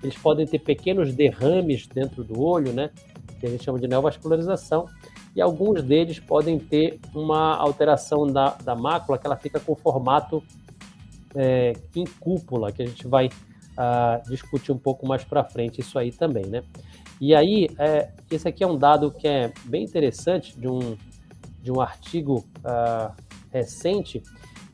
eles 0.02 0.16
podem 0.16 0.46
ter 0.46 0.60
pequenos 0.60 1.12
derrames 1.12 1.86
dentro 1.86 2.24
do 2.24 2.40
olho, 2.40 2.72
né? 2.72 2.88
Que 3.38 3.46
a 3.46 3.50
gente 3.50 3.62
chama 3.62 3.78
de 3.78 3.86
neovascularização. 3.86 4.86
E 5.36 5.40
alguns 5.42 5.82
deles 5.82 6.18
podem 6.18 6.58
ter 6.58 6.98
uma 7.14 7.54
alteração 7.56 8.26
da, 8.26 8.56
da 8.64 8.74
mácula, 8.74 9.18
que 9.18 9.26
ela 9.26 9.36
fica 9.36 9.60
com 9.60 9.76
formato 9.76 10.42
é, 11.34 11.74
em 11.94 12.04
cúpula, 12.18 12.72
que 12.72 12.82
a 12.82 12.86
gente 12.86 13.06
vai 13.06 13.26
uh, 13.26 14.28
discutir 14.28 14.72
um 14.72 14.78
pouco 14.78 15.06
mais 15.06 15.22
para 15.22 15.44
frente 15.44 15.80
isso 15.80 15.98
aí 15.98 16.10
também, 16.10 16.46
né? 16.46 16.62
E 17.22 17.36
aí, 17.36 17.68
é, 17.78 18.10
esse 18.28 18.48
aqui 18.48 18.64
é 18.64 18.66
um 18.66 18.76
dado 18.76 19.12
que 19.12 19.28
é 19.28 19.52
bem 19.66 19.84
interessante 19.84 20.58
de 20.58 20.66
um, 20.66 20.96
de 21.62 21.70
um 21.70 21.80
artigo 21.80 22.44
uh, 22.64 23.14
recente, 23.52 24.20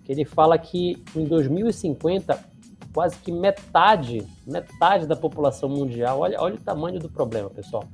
que 0.03 0.11
ele 0.11 0.25
fala 0.25 0.57
que 0.57 0.97
em 1.15 1.27
2050 1.27 2.43
quase 2.95 3.19
que 3.19 3.31
metade, 3.31 4.27
metade 4.47 5.07
da 5.07 5.15
população 5.15 5.69
mundial, 5.69 6.21
olha, 6.21 6.41
olha 6.41 6.55
o 6.55 6.59
tamanho 6.59 6.99
do 6.99 7.11
problema, 7.11 7.51
pessoal. 7.51 7.85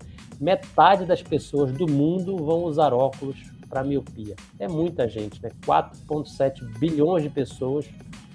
Metade 0.41 1.05
das 1.05 1.21
pessoas 1.21 1.73
do 1.73 1.91
mundo 1.91 2.37
vão 2.37 2.63
usar 2.63 2.95
óculos 2.95 3.37
para 3.69 3.83
miopia. 3.83 4.37
É 4.61 4.69
muita 4.69 5.09
gente, 5.09 5.43
né? 5.43 5.51
4,7 5.67 6.65
bilhões 6.79 7.25
de 7.25 7.29
pessoas 7.29 7.91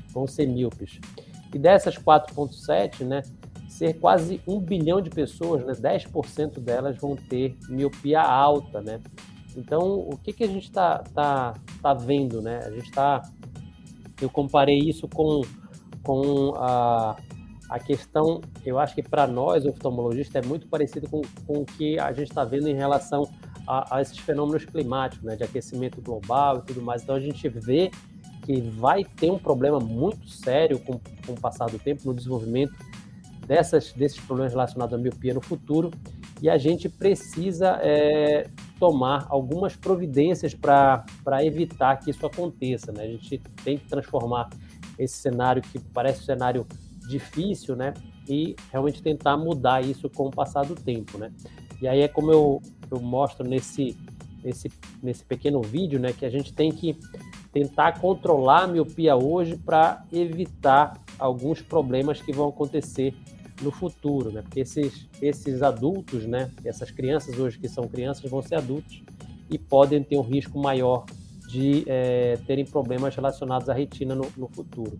vão 0.09 0.27
ser 0.27 0.47
míopes. 0.47 0.99
E 1.53 1.57
dessas 1.57 1.97
4,7, 1.97 3.05
né, 3.05 3.21
ser 3.69 3.93
quase 3.99 4.41
um 4.47 4.59
bilhão 4.59 4.99
de 4.99 5.09
pessoas, 5.09 5.63
né, 5.63 5.73
10% 5.73 6.59
delas 6.59 6.97
vão 6.97 7.15
ter 7.15 7.55
miopia 7.69 8.21
alta, 8.21 8.81
né? 8.81 8.99
Então, 9.55 9.99
o 9.99 10.17
que, 10.17 10.33
que 10.33 10.43
a 10.43 10.47
gente 10.47 10.63
está 10.63 10.99
tá, 11.13 11.53
tá 11.81 11.93
vendo, 11.93 12.41
né? 12.41 12.59
A 12.65 12.71
gente 12.71 12.89
está... 12.89 13.21
Eu 14.19 14.29
comparei 14.29 14.77
isso 14.77 15.07
com, 15.07 15.41
com 16.03 16.53
a, 16.57 17.15
a 17.69 17.79
questão, 17.79 18.41
eu 18.65 18.79
acho 18.79 18.95
que 18.95 19.03
para 19.03 19.27
nós, 19.27 19.65
oftalmologistas, 19.65 20.43
é 20.43 20.47
muito 20.47 20.67
parecido 20.67 21.07
com, 21.07 21.21
com 21.45 21.61
o 21.61 21.65
que 21.65 21.97
a 21.99 22.11
gente 22.11 22.29
está 22.29 22.43
vendo 22.43 22.67
em 22.67 22.75
relação 22.75 23.29
a, 23.67 23.97
a, 23.97 24.01
esses 24.01 24.17
fenômenos 24.17 24.65
climáticos, 24.65 25.23
né, 25.23 25.35
de 25.35 25.43
aquecimento 25.43 26.01
global 26.01 26.57
e 26.57 26.61
tudo 26.63 26.81
mais. 26.81 27.03
Então, 27.03 27.15
a 27.15 27.19
gente 27.19 27.47
vê 27.47 27.91
que 28.43 28.59
vai 28.59 29.03
ter 29.03 29.31
um 29.31 29.37
problema 29.37 29.79
muito 29.79 30.27
sério 30.27 30.79
com, 30.79 30.99
com 31.25 31.33
o 31.33 31.39
passar 31.39 31.69
do 31.69 31.77
tempo 31.77 32.01
no 32.05 32.13
desenvolvimento 32.13 32.73
dessas, 33.49 33.91
desses 33.93 34.19
problemas 34.19 34.53
relacionados 34.53 34.93
à 34.93 34.97
miopia 34.99 35.33
no 35.33 35.41
futuro 35.41 35.89
e 36.39 36.47
a 36.47 36.55
gente 36.59 36.87
precisa 36.87 37.79
é, 37.81 38.47
tomar 38.79 39.25
algumas 39.27 39.75
providências 39.75 40.53
para 40.53 41.03
evitar 41.43 41.97
que 41.97 42.11
isso 42.11 42.23
aconteça. 42.27 42.91
Né? 42.91 43.05
A 43.05 43.07
gente 43.07 43.39
tem 43.63 43.79
que 43.79 43.87
transformar 43.87 44.51
esse 44.99 45.15
cenário 45.15 45.63
que 45.63 45.79
parece 45.79 46.21
um 46.21 46.25
cenário 46.25 46.67
difícil, 47.07 47.75
né? 47.75 47.95
E 48.27 48.55
realmente 48.71 49.01
tentar 49.01 49.35
mudar 49.35 49.83
isso 49.83 50.07
com 50.11 50.27
o 50.27 50.31
passar 50.31 50.63
do 50.63 50.75
tempo, 50.75 51.17
né? 51.17 51.31
E 51.81 51.87
aí 51.87 52.01
é 52.01 52.07
como 52.07 52.31
eu, 52.31 52.61
eu 52.91 52.99
mostro 52.99 53.47
nesse, 53.47 53.97
nesse, 54.43 54.71
nesse 55.01 55.25
pequeno 55.25 55.59
vídeo, 55.61 55.99
né? 55.99 56.13
Que 56.13 56.23
a 56.23 56.29
gente 56.29 56.53
tem 56.53 56.71
que 56.71 56.95
tentar 57.51 57.99
controlar 57.99 58.65
a 58.65 58.67
miopia 58.67 59.15
hoje 59.15 59.57
para 59.57 60.03
evitar 60.13 61.01
alguns 61.17 61.63
problemas 61.63 62.21
que 62.21 62.31
vão 62.31 62.49
acontecer 62.49 63.15
no 63.61 63.71
futuro, 63.71 64.31
né? 64.31 64.41
Porque 64.41 64.61
esses, 64.61 65.07
esses 65.21 65.61
adultos, 65.61 66.25
né? 66.25 66.51
Essas 66.63 66.91
crianças 66.91 67.37
hoje 67.37 67.57
que 67.57 67.67
são 67.67 67.87
crianças 67.87 68.29
vão 68.29 68.41
ser 68.41 68.55
adultos 68.55 69.03
e 69.49 69.57
podem 69.57 70.03
ter 70.03 70.17
um 70.17 70.21
risco 70.21 70.59
maior 70.59 71.05
de 71.47 71.83
é, 71.87 72.37
terem 72.45 72.65
problemas 72.65 73.15
relacionados 73.15 73.69
à 73.69 73.73
retina 73.73 74.13
no, 74.13 74.27
no 74.37 74.47
futuro. 74.47 74.99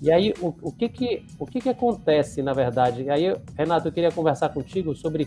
E 0.00 0.12
aí, 0.12 0.32
o, 0.40 0.54
o, 0.62 0.72
que, 0.72 0.88
que, 0.88 1.24
o 1.38 1.46
que, 1.46 1.60
que 1.60 1.68
acontece, 1.68 2.40
na 2.40 2.52
verdade? 2.52 3.10
Aí, 3.10 3.34
Renato, 3.56 3.88
eu 3.88 3.92
queria 3.92 4.12
conversar 4.12 4.50
contigo 4.50 4.94
sobre 4.94 5.26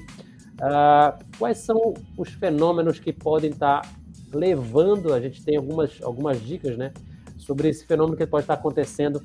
Uh, 0.61 1.17
quais 1.39 1.57
são 1.57 1.95
os 2.15 2.29
fenômenos 2.33 2.99
que 2.99 3.11
podem 3.11 3.49
estar 3.49 3.81
tá 3.81 3.89
levando? 4.31 5.11
A 5.11 5.19
gente 5.19 5.43
tem 5.43 5.57
algumas, 5.57 5.99
algumas 6.03 6.39
dicas, 6.39 6.77
né, 6.77 6.93
sobre 7.41 7.69
esse 7.69 7.85
fenômeno 7.85 8.17
que 8.17 8.25
pode 8.25 8.43
estar 8.43 8.53
acontecendo 8.53 9.21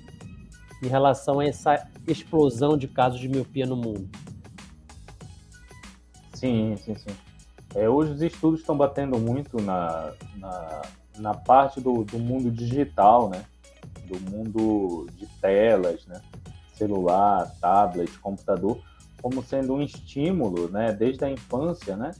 em 0.82 0.88
relação 0.88 1.40
a 1.40 1.46
essa 1.46 1.88
explosão 2.06 2.76
de 2.76 2.88
casos 2.88 3.20
de 3.20 3.28
miopia 3.28 3.66
no 3.66 3.76
mundo. 3.76 4.08
Sim, 6.34 6.76
sim, 6.76 6.94
sim. 6.96 7.16
É, 7.74 7.88
hoje 7.88 8.12
os 8.12 8.22
estudos 8.22 8.60
estão 8.60 8.76
batendo 8.76 9.18
muito 9.18 9.60
na, 9.60 10.12
na, 10.36 10.82
na 11.18 11.34
parte 11.34 11.80
do, 11.80 12.04
do 12.04 12.18
mundo 12.18 12.50
digital, 12.50 13.28
né? 13.28 13.44
Do 14.06 14.18
mundo 14.30 15.06
de 15.16 15.26
telas, 15.40 16.04
né? 16.06 16.20
Celular, 16.74 17.50
tablet, 17.60 18.10
computador 18.18 18.80
como 19.26 19.42
sendo 19.42 19.74
um 19.74 19.82
estímulo, 19.82 20.68
né, 20.68 20.92
desde 20.92 21.24
a 21.24 21.30
infância, 21.30 21.96
né, 21.96 22.12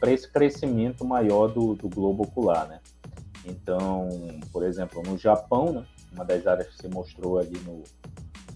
para 0.00 0.10
esse 0.10 0.30
crescimento 0.30 1.04
maior 1.04 1.48
do, 1.48 1.74
do 1.74 1.86
globo 1.86 2.24
ocular, 2.24 2.66
né. 2.66 2.80
Então, 3.44 4.08
por 4.52 4.62
exemplo, 4.62 5.02
no 5.02 5.18
Japão, 5.18 5.72
né, 5.72 5.86
uma 6.12 6.24
das 6.24 6.46
áreas 6.46 6.68
que 6.68 6.76
se 6.76 6.88
mostrou 6.88 7.38
ali 7.38 7.58
no, 7.60 7.82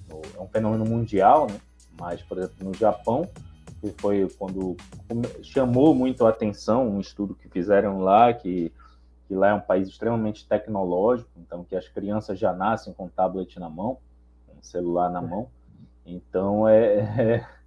no 0.08 0.22
é 0.36 0.40
um 0.40 0.48
fenômeno 0.48 0.84
mundial, 0.84 1.46
né, 1.46 1.60
mas, 1.98 2.22
por 2.22 2.38
exemplo, 2.38 2.64
no 2.64 2.74
Japão, 2.74 3.28
que 3.80 3.92
foi 3.98 4.28
quando 4.38 4.76
chamou 5.42 5.94
muito 5.94 6.26
a 6.26 6.30
atenção 6.30 6.88
um 6.88 7.00
estudo 7.00 7.34
que 7.34 7.48
fizeram 7.48 8.00
lá, 8.00 8.32
que, 8.32 8.72
que 9.26 9.34
lá 9.34 9.48
é 9.48 9.54
um 9.54 9.60
país 9.60 9.88
extremamente 9.88 10.46
tecnológico, 10.46 11.30
então 11.36 11.64
que 11.64 11.76
as 11.76 11.88
crianças 11.88 12.38
já 12.38 12.52
nascem 12.52 12.92
com 12.92 13.08
tablet 13.08 13.58
na 13.58 13.68
mão, 13.68 13.98
com 14.46 14.62
celular 14.62 15.10
na 15.10 15.20
mão. 15.20 15.48
Então, 16.04 16.66
é, 16.66 17.00
é 17.00 17.46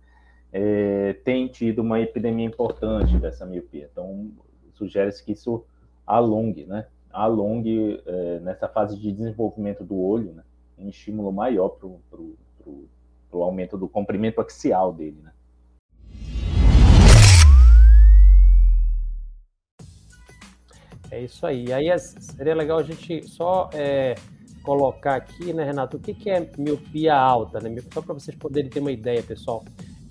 é, 0.52 1.14
tem 1.24 1.48
tido 1.48 1.80
uma 1.80 2.00
epidemia 2.00 2.46
importante 2.46 3.18
dessa 3.18 3.46
miopia. 3.46 3.88
Então, 3.92 4.32
sugere-se 4.74 5.24
que 5.24 5.32
isso 5.32 5.64
alongue, 6.06 6.66
né? 6.66 6.88
Alongue 7.14 8.02
é, 8.06 8.40
nessa 8.40 8.68
fase 8.68 8.98
de 8.98 9.12
desenvolvimento 9.12 9.84
do 9.84 10.00
olho, 10.00 10.34
né? 10.34 10.44
Um 10.78 10.90
estímulo 10.90 11.32
maior 11.32 11.70
para 11.70 11.88
o 12.18 13.44
aumento 13.44 13.78
do 13.78 13.88
comprimento 13.88 14.42
axial 14.42 14.92
dele, 14.92 15.22
né? 15.24 15.32
É 21.12 21.22
isso 21.22 21.46
aí. 21.46 21.72
Aí 21.72 21.88
seria 22.00 22.56
legal 22.56 22.80
a 22.80 22.84
gente 22.84 23.28
só 23.28 23.70
é, 23.74 24.16
colocar 24.64 25.16
aqui, 25.16 25.54
né, 25.54 25.64
Renato, 25.64 25.98
o 25.98 26.00
que, 26.00 26.14
que 26.14 26.30
é 26.30 26.50
miopia 26.58 27.16
alta, 27.16 27.60
né? 27.60 27.76
Só 27.94 28.02
para 28.02 28.14
vocês 28.14 28.36
poderem 28.36 28.70
ter 28.70 28.80
uma 28.80 28.92
ideia, 28.92 29.22
pessoal 29.22 29.64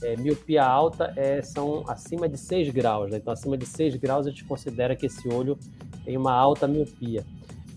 é, 0.02 0.16
miopia 0.16 0.64
alta 0.64 1.12
é, 1.16 1.42
são 1.42 1.84
acima 1.86 2.28
de 2.28 2.38
6 2.38 2.70
graus. 2.70 3.10
Né? 3.10 3.18
Então, 3.18 3.32
acima 3.32 3.56
de 3.56 3.66
6 3.66 3.96
graus, 3.96 4.26
a 4.26 4.30
gente 4.30 4.44
considera 4.44 4.96
que 4.96 5.06
esse 5.06 5.28
olho 5.28 5.58
tem 6.04 6.16
uma 6.16 6.32
alta 6.32 6.66
miopia. 6.66 7.24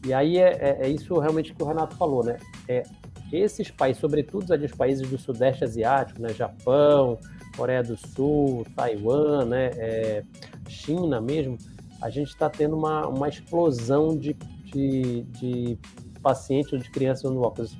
E 0.06 0.14
aí 0.14 0.38
é, 0.38 0.58
é, 0.60 0.78
é 0.82 0.90
isso 0.90 1.18
realmente 1.20 1.54
que 1.54 1.64
o 1.64 1.66
Renato 1.66 1.96
falou, 1.96 2.24
né? 2.24 2.38
É, 2.68 2.84
esses 3.32 3.72
países, 3.72 4.00
sobretudo 4.00 4.54
ali 4.54 4.66
os 4.66 4.74
países 4.74 5.10
do 5.10 5.18
Sudeste 5.18 5.64
Asiático, 5.64 6.22
né? 6.22 6.30
Japão, 6.34 7.18
Coreia 7.56 7.84
do 7.84 7.96
Sul, 7.96 8.66
Taiwan, 8.76 9.46
né? 9.46 9.72
É, 9.76 10.24
China 10.68 11.22
mesmo, 11.22 11.58
a 12.02 12.10
gente 12.10 12.30
está 12.30 12.50
tendo 12.50 12.76
uma, 12.76 13.08
uma 13.08 13.30
explosão 13.30 14.18
de, 14.18 14.34
de, 14.66 15.22
de 15.24 15.78
pacientes 16.22 16.74
ou 16.74 16.80
de 16.80 16.90
crianças 16.90 17.32
no 17.32 17.42
óculos. 17.42 17.78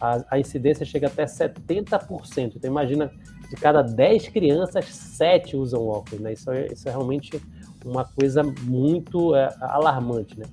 A, 0.00 0.24
a 0.30 0.38
incidência 0.38 0.86
chega 0.86 1.08
até 1.08 1.24
70%. 1.24 2.52
Então, 2.56 2.70
imagina 2.70 3.10
de 3.48 3.56
cada 3.56 3.82
10 3.82 4.28
crianças, 4.28 4.84
7 4.86 5.56
usam 5.56 5.86
óculos, 5.86 6.20
né? 6.20 6.32
Isso 6.32 6.50
é, 6.50 6.66
isso 6.66 6.88
é 6.88 6.90
realmente 6.90 7.40
uma 7.86 8.04
coisa 8.04 8.42
muito 8.42 9.34
é, 9.34 9.54
alarmante, 9.60 10.38
né? 10.38 10.46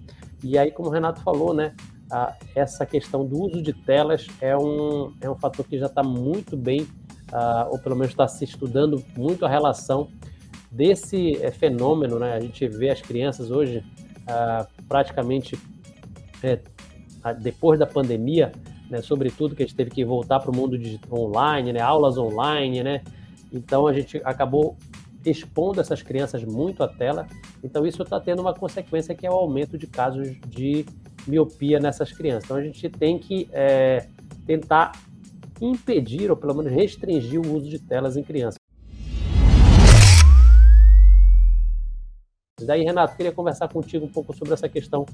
E 0.43 0.57
aí, 0.57 0.71
como 0.71 0.89
o 0.89 0.91
Renato 0.91 1.21
falou, 1.21 1.53
né? 1.53 1.73
A, 2.11 2.35
essa 2.55 2.85
questão 2.85 3.25
do 3.25 3.41
uso 3.41 3.61
de 3.61 3.73
telas 3.73 4.27
é 4.39 4.55
um, 4.55 5.13
é 5.19 5.29
um 5.29 5.35
fator 5.35 5.65
que 5.65 5.79
já 5.79 5.87
está 5.87 6.03
muito 6.03 6.55
bem, 6.55 6.85
a, 7.31 7.67
ou 7.71 7.79
pelo 7.79 7.95
menos 7.95 8.11
está 8.11 8.27
se 8.27 8.43
estudando 8.43 9.03
muito 9.17 9.45
a 9.45 9.49
relação 9.49 10.09
desse 10.71 11.37
é, 11.37 11.49
fenômeno, 11.49 12.19
né? 12.19 12.33
A 12.33 12.39
gente 12.39 12.67
vê 12.67 12.89
as 12.89 13.01
crianças 13.01 13.49
hoje 13.49 13.83
praticamente 14.87 15.59
é, 16.41 16.57
depois 17.41 17.77
da 17.77 17.85
pandemia, 17.85 18.51
né? 18.89 19.01
Sobretudo 19.01 19.55
que 19.55 19.63
a 19.63 19.65
gente 19.65 19.75
teve 19.75 19.89
que 19.89 20.05
voltar 20.05 20.39
para 20.39 20.51
o 20.51 20.55
mundo 20.55 20.77
digital 20.77 21.19
online, 21.19 21.73
né? 21.73 21.81
Aulas 21.81 22.17
online, 22.17 22.83
né? 22.83 23.01
Então 23.51 23.87
a 23.87 23.93
gente 23.93 24.21
acabou 24.23 24.77
expondo 25.25 25.79
essas 25.79 26.01
crianças 26.01 26.43
muito 26.43 26.83
à 26.83 26.87
tela. 26.87 27.27
Então 27.63 27.85
isso 27.85 28.03
está 28.03 28.19
tendo 28.19 28.41
uma 28.41 28.53
consequência 28.53 29.15
que 29.15 29.25
é 29.25 29.29
o 29.29 29.33
aumento 29.33 29.77
de 29.77 29.87
casos 29.87 30.35
de 30.47 30.85
miopia 31.27 31.79
nessas 31.79 32.11
crianças. 32.11 32.45
Então 32.45 32.57
a 32.57 32.63
gente 32.63 32.89
tem 32.89 33.17
que 33.17 33.47
é, 33.51 34.07
tentar 34.45 34.91
impedir 35.61 36.29
ou 36.29 36.37
pelo 36.37 36.53
menos 36.55 36.71
restringir 36.71 37.39
o 37.39 37.55
uso 37.55 37.69
de 37.69 37.79
telas 37.79 38.17
em 38.17 38.23
crianças. 38.23 38.57
Daí, 42.61 42.83
Renato, 42.83 43.17
queria 43.17 43.31
conversar 43.31 43.67
contigo 43.67 44.05
um 44.05 44.09
pouco 44.09 44.33
sobre 44.33 44.53
essa 44.53 44.69
questão 44.69 45.05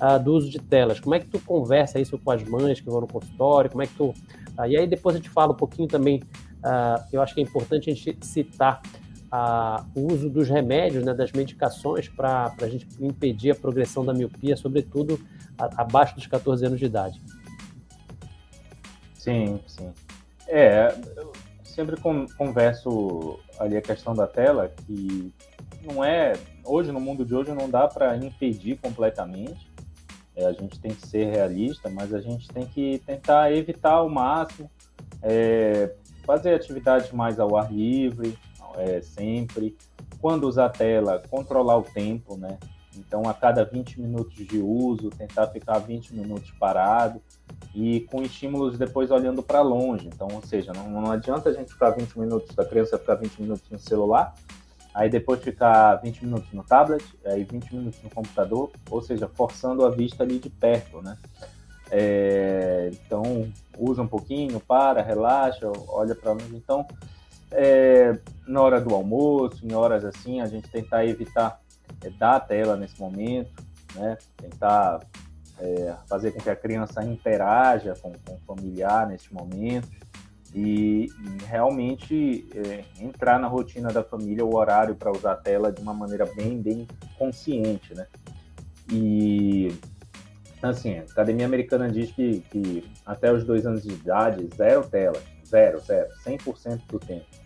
uh, 0.00 0.22
do 0.22 0.34
uso 0.34 0.48
de 0.48 0.58
telas? 0.60 1.00
Como 1.00 1.14
é 1.14 1.20
que 1.20 1.26
tu 1.26 1.40
conversa 1.40 1.98
isso 1.98 2.18
com 2.18 2.30
as 2.30 2.44
mães 2.44 2.80
que 2.80 2.88
vão 2.88 3.00
no 3.00 3.08
consultório? 3.08 3.70
Como 3.70 3.82
é 3.82 3.86
que 3.86 3.94
tu... 3.94 4.06
Uh, 4.06 4.66
e 4.68 4.76
aí 4.76 4.86
depois 4.86 5.16
a 5.16 5.18
gente 5.18 5.30
fala 5.30 5.52
um 5.52 5.56
pouquinho 5.56 5.88
também, 5.88 6.22
uh, 6.58 7.02
eu 7.12 7.20
acho 7.20 7.34
que 7.34 7.40
é 7.40 7.42
importante 7.42 7.90
a 7.90 7.94
gente 7.94 8.16
citar 8.24 8.80
o 9.94 10.12
uso 10.12 10.28
dos 10.28 10.48
remédios, 10.48 11.04
né, 11.04 11.14
das 11.14 11.32
medicações 11.32 12.08
para 12.08 12.54
a 12.60 12.68
gente 12.68 12.86
impedir 13.00 13.52
a 13.52 13.54
progressão 13.54 14.04
da 14.04 14.12
miopia, 14.12 14.56
sobretudo 14.56 15.18
a, 15.58 15.82
abaixo 15.82 16.14
dos 16.14 16.26
14 16.26 16.66
anos 16.66 16.78
de 16.78 16.84
idade. 16.84 17.20
Sim, 19.14 19.60
sim. 19.66 19.90
É, 20.46 20.94
eu 21.16 21.32
sempre 21.64 21.96
converso 22.36 23.38
ali 23.58 23.76
a 23.76 23.82
questão 23.82 24.14
da 24.14 24.26
tela, 24.26 24.68
que 24.68 25.32
não 25.82 26.04
é 26.04 26.34
hoje 26.64 26.92
no 26.92 27.00
mundo 27.00 27.24
de 27.24 27.34
hoje 27.34 27.52
não 27.52 27.70
dá 27.70 27.88
para 27.88 28.16
impedir 28.16 28.78
completamente. 28.78 29.70
É, 30.36 30.46
a 30.46 30.52
gente 30.52 30.78
tem 30.80 30.94
que 30.94 31.06
ser 31.06 31.30
realista, 31.30 31.88
mas 31.88 32.12
a 32.12 32.20
gente 32.20 32.48
tem 32.48 32.66
que 32.66 32.98
tentar 33.06 33.52
evitar 33.52 33.92
ao 33.92 34.08
máximo 34.08 34.70
é, 35.22 35.94
fazer 36.24 36.54
atividades 36.54 37.12
mais 37.12 37.38
ao 37.38 37.56
ar 37.56 37.72
livre, 37.72 38.36
é, 38.76 39.00
sempre. 39.00 39.76
Quando 40.20 40.48
usar 40.48 40.68
tela, 40.68 41.22
controlar 41.30 41.78
o 41.78 41.82
tempo, 41.82 42.36
né? 42.36 42.58
Então, 42.96 43.28
a 43.28 43.32
cada 43.32 43.64
20 43.64 44.00
minutos 44.00 44.34
de 44.46 44.58
uso, 44.58 45.10
tentar 45.10 45.46
ficar 45.48 45.78
20 45.78 46.14
minutos 46.14 46.50
parado 46.52 47.20
e 47.74 48.00
com 48.10 48.22
estímulos 48.22 48.76
depois 48.76 49.10
olhando 49.10 49.42
para 49.42 49.62
longe. 49.62 50.06
Então, 50.08 50.28
ou 50.32 50.42
seja, 50.42 50.72
não, 50.72 50.90
não 50.90 51.10
adianta 51.10 51.48
a 51.48 51.52
gente 51.52 51.72
ficar 51.72 51.90
20 51.90 52.18
minutos, 52.18 52.54
da 52.54 52.64
criança 52.64 52.98
ficar 52.98 53.14
20 53.14 53.40
minutos 53.40 53.70
no 53.70 53.78
celular, 53.78 54.34
aí 54.94 55.08
depois 55.08 55.42
ficar 55.42 55.96
20 55.96 56.24
minutos 56.24 56.52
no 56.52 56.62
tablet, 56.62 57.04
aí 57.24 57.44
20 57.44 57.74
minutos 57.74 58.02
no 58.02 58.10
computador, 58.10 58.70
ou 58.90 59.00
seja, 59.00 59.26
forçando 59.26 59.86
a 59.86 59.90
vista 59.90 60.22
ali 60.22 60.38
de 60.38 60.50
perto, 60.50 61.00
né? 61.00 61.16
É, 61.90 62.90
então, 62.92 63.50
usa 63.78 64.02
um 64.02 64.08
pouquinho, 64.08 64.60
para, 64.60 65.02
relaxa, 65.02 65.70
olha 65.88 66.14
para 66.14 66.32
longe. 66.32 66.54
Então, 66.54 66.86
é, 67.52 68.18
na 68.46 68.60
hora 68.60 68.80
do 68.80 68.94
almoço, 68.94 69.66
em 69.66 69.74
horas 69.74 70.04
assim, 70.04 70.40
a 70.40 70.46
gente 70.46 70.68
tentar 70.68 71.04
evitar 71.04 71.60
é, 72.02 72.10
dar 72.10 72.36
a 72.36 72.40
tela 72.40 72.76
nesse 72.76 72.98
momento, 73.00 73.50
né? 73.94 74.16
Tentar 74.36 75.00
é, 75.58 75.94
fazer 76.08 76.32
com 76.32 76.40
que 76.40 76.50
a 76.50 76.56
criança 76.56 77.04
interaja 77.04 77.94
com, 78.00 78.12
com 78.12 78.34
o 78.34 78.40
familiar 78.46 79.06
nesse 79.06 79.32
momento 79.32 79.88
e 80.54 81.08
realmente 81.46 82.46
é, 82.54 82.84
entrar 83.02 83.38
na 83.38 83.48
rotina 83.48 83.88
da 83.88 84.04
família 84.04 84.44
o 84.44 84.54
horário 84.54 84.94
para 84.94 85.10
usar 85.10 85.32
a 85.32 85.36
tela 85.36 85.72
de 85.72 85.80
uma 85.80 85.94
maneira 85.94 86.26
bem, 86.34 86.60
bem 86.60 86.86
consciente, 87.18 87.94
né? 87.94 88.06
E 88.90 89.72
assim, 90.62 90.98
a 90.98 91.02
Academia 91.02 91.46
Americana 91.46 91.90
diz 91.90 92.10
que, 92.12 92.40
que 92.50 92.90
até 93.06 93.32
os 93.32 93.44
dois 93.44 93.66
anos 93.66 93.82
de 93.82 93.92
idade, 93.92 94.48
zero 94.54 94.86
tela, 94.88 95.20
zero, 95.46 95.80
zero, 95.80 96.08
100% 96.24 96.82
do 96.88 96.98
tempo. 96.98 97.41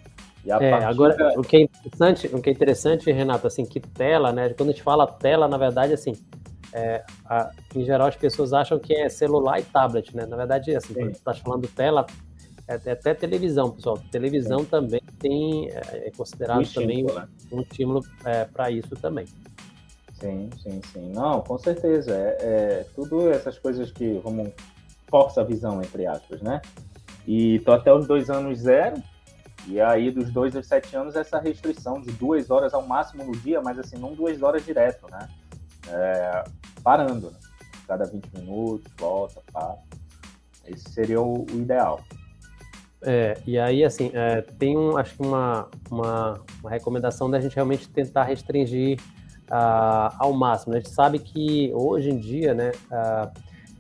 É, 0.49 0.73
agora, 0.85 1.35
o 1.37 1.43
que 1.43 1.57
é 1.57 1.61
interessante, 1.63 2.27
o 2.29 2.41
que 2.41 2.51
é 2.51 2.53
interessante, 2.53 3.11
Renato, 3.11 3.47
assim, 3.47 3.65
que 3.65 3.81
tela, 3.81 4.33
né? 4.33 4.51
Quando 4.51 4.71
a 4.71 4.73
gente 4.73 4.83
fala 4.83 5.07
tela, 5.07 5.49
na 5.49 5.57
verdade, 5.57 5.93
assim, 5.93 6.13
é, 6.73 7.05
a, 7.25 7.51
em 7.75 7.85
geral 7.85 8.09
as 8.09 8.17
pessoas 8.17 8.53
acham 8.53 8.79
que 8.79 8.95
é 8.95 9.09
celular 9.09 9.59
e 9.61 9.65
tablet, 9.65 10.15
né? 10.15 10.27
Na 10.27 10.37
verdade, 10.37 10.75
assim, 10.75 10.95
Sim. 10.95 11.01
quando 11.01 11.13
tu 11.15 11.23
tá 11.23 11.35
falando 11.35 11.69
tela, 11.69 12.07
é, 12.69 12.81
é, 12.85 12.93
até 12.93 13.15
televisão, 13.15 13.71
pessoal. 13.71 13.99
Televisão 14.11 14.61
Sim. 14.61 14.67
também 14.67 15.01
tem, 15.19 15.71
é, 15.71 16.09
é 16.09 16.11
considerado 16.17 16.61
um 16.61 16.65
também 16.65 17.01
estímulo, 17.01 17.15
né? 17.15 17.29
um 17.53 17.61
estímulo 17.63 18.01
é, 18.25 18.45
para 18.45 18.71
isso 18.71 18.95
também. 18.97 19.27
Sim, 20.15 20.49
sim, 20.63 20.81
sim. 20.93 21.13
Não, 21.13 21.41
com 21.43 21.59
certeza. 21.59 22.13
É, 22.15 22.37
é, 22.41 22.87
tudo 22.95 23.31
essas 23.31 23.59
coisas 23.59 23.93
que 23.93 24.21
vamos 24.25 24.51
força 25.09 25.41
a 25.41 25.45
visão, 25.45 25.81
entre 25.81 26.07
aspas, 26.07 26.41
né? 26.41 26.61
E 27.27 27.59
tô 27.61 27.73
até 27.73 27.93
os 27.93 28.07
dois 28.07 28.31
anos 28.31 28.61
zero, 28.61 28.97
e 29.67 29.81
aí 29.81 30.11
dos 30.11 30.31
dois 30.31 30.55
aos 30.55 30.67
sete 30.67 30.97
anos 30.97 31.17
essa 31.17 31.39
restrição 31.39 32.01
de 32.01 32.13
duas 32.13 32.51
horas 32.51 32.73
ao 32.73 32.87
máximo 32.87 33.25
no 33.25 33.33
dia, 33.33 33.61
mas 33.61 33.79
assim, 33.79 33.97
não 33.97 34.15
duas 34.15 34.41
horas 34.43 34.65
direto, 34.65 35.07
né? 35.11 35.29
É, 35.89 36.45
parando, 36.83 37.31
né? 37.31 37.39
cada 37.87 38.05
20 38.05 38.29
minutos, 38.35 38.93
volta, 38.99 39.41
para. 39.53 39.77
Esse 40.67 40.91
seria 40.91 41.21
o, 41.21 41.45
o 41.45 41.61
ideal. 41.61 42.01
É, 43.03 43.39
e 43.47 43.59
aí, 43.59 43.85
assim, 43.85 44.11
é, 44.13 44.43
tem 44.43 44.77
um, 44.77 44.97
acho 44.97 45.15
que 45.15 45.23
uma, 45.23 45.69
uma, 45.91 46.41
uma, 46.61 46.71
recomendação 46.71 47.31
da 47.31 47.41
gente 47.41 47.55
realmente 47.55 47.89
tentar 47.89 48.25
restringir 48.25 48.99
uh, 49.49 50.11
ao 50.19 50.33
máximo. 50.33 50.75
A 50.75 50.79
gente 50.79 50.91
sabe 50.91 51.21
que 51.21 51.71
hoje 51.73 52.11
em 52.11 52.19
dia, 52.19 52.53
né, 52.53 52.73
uh, 52.91 53.31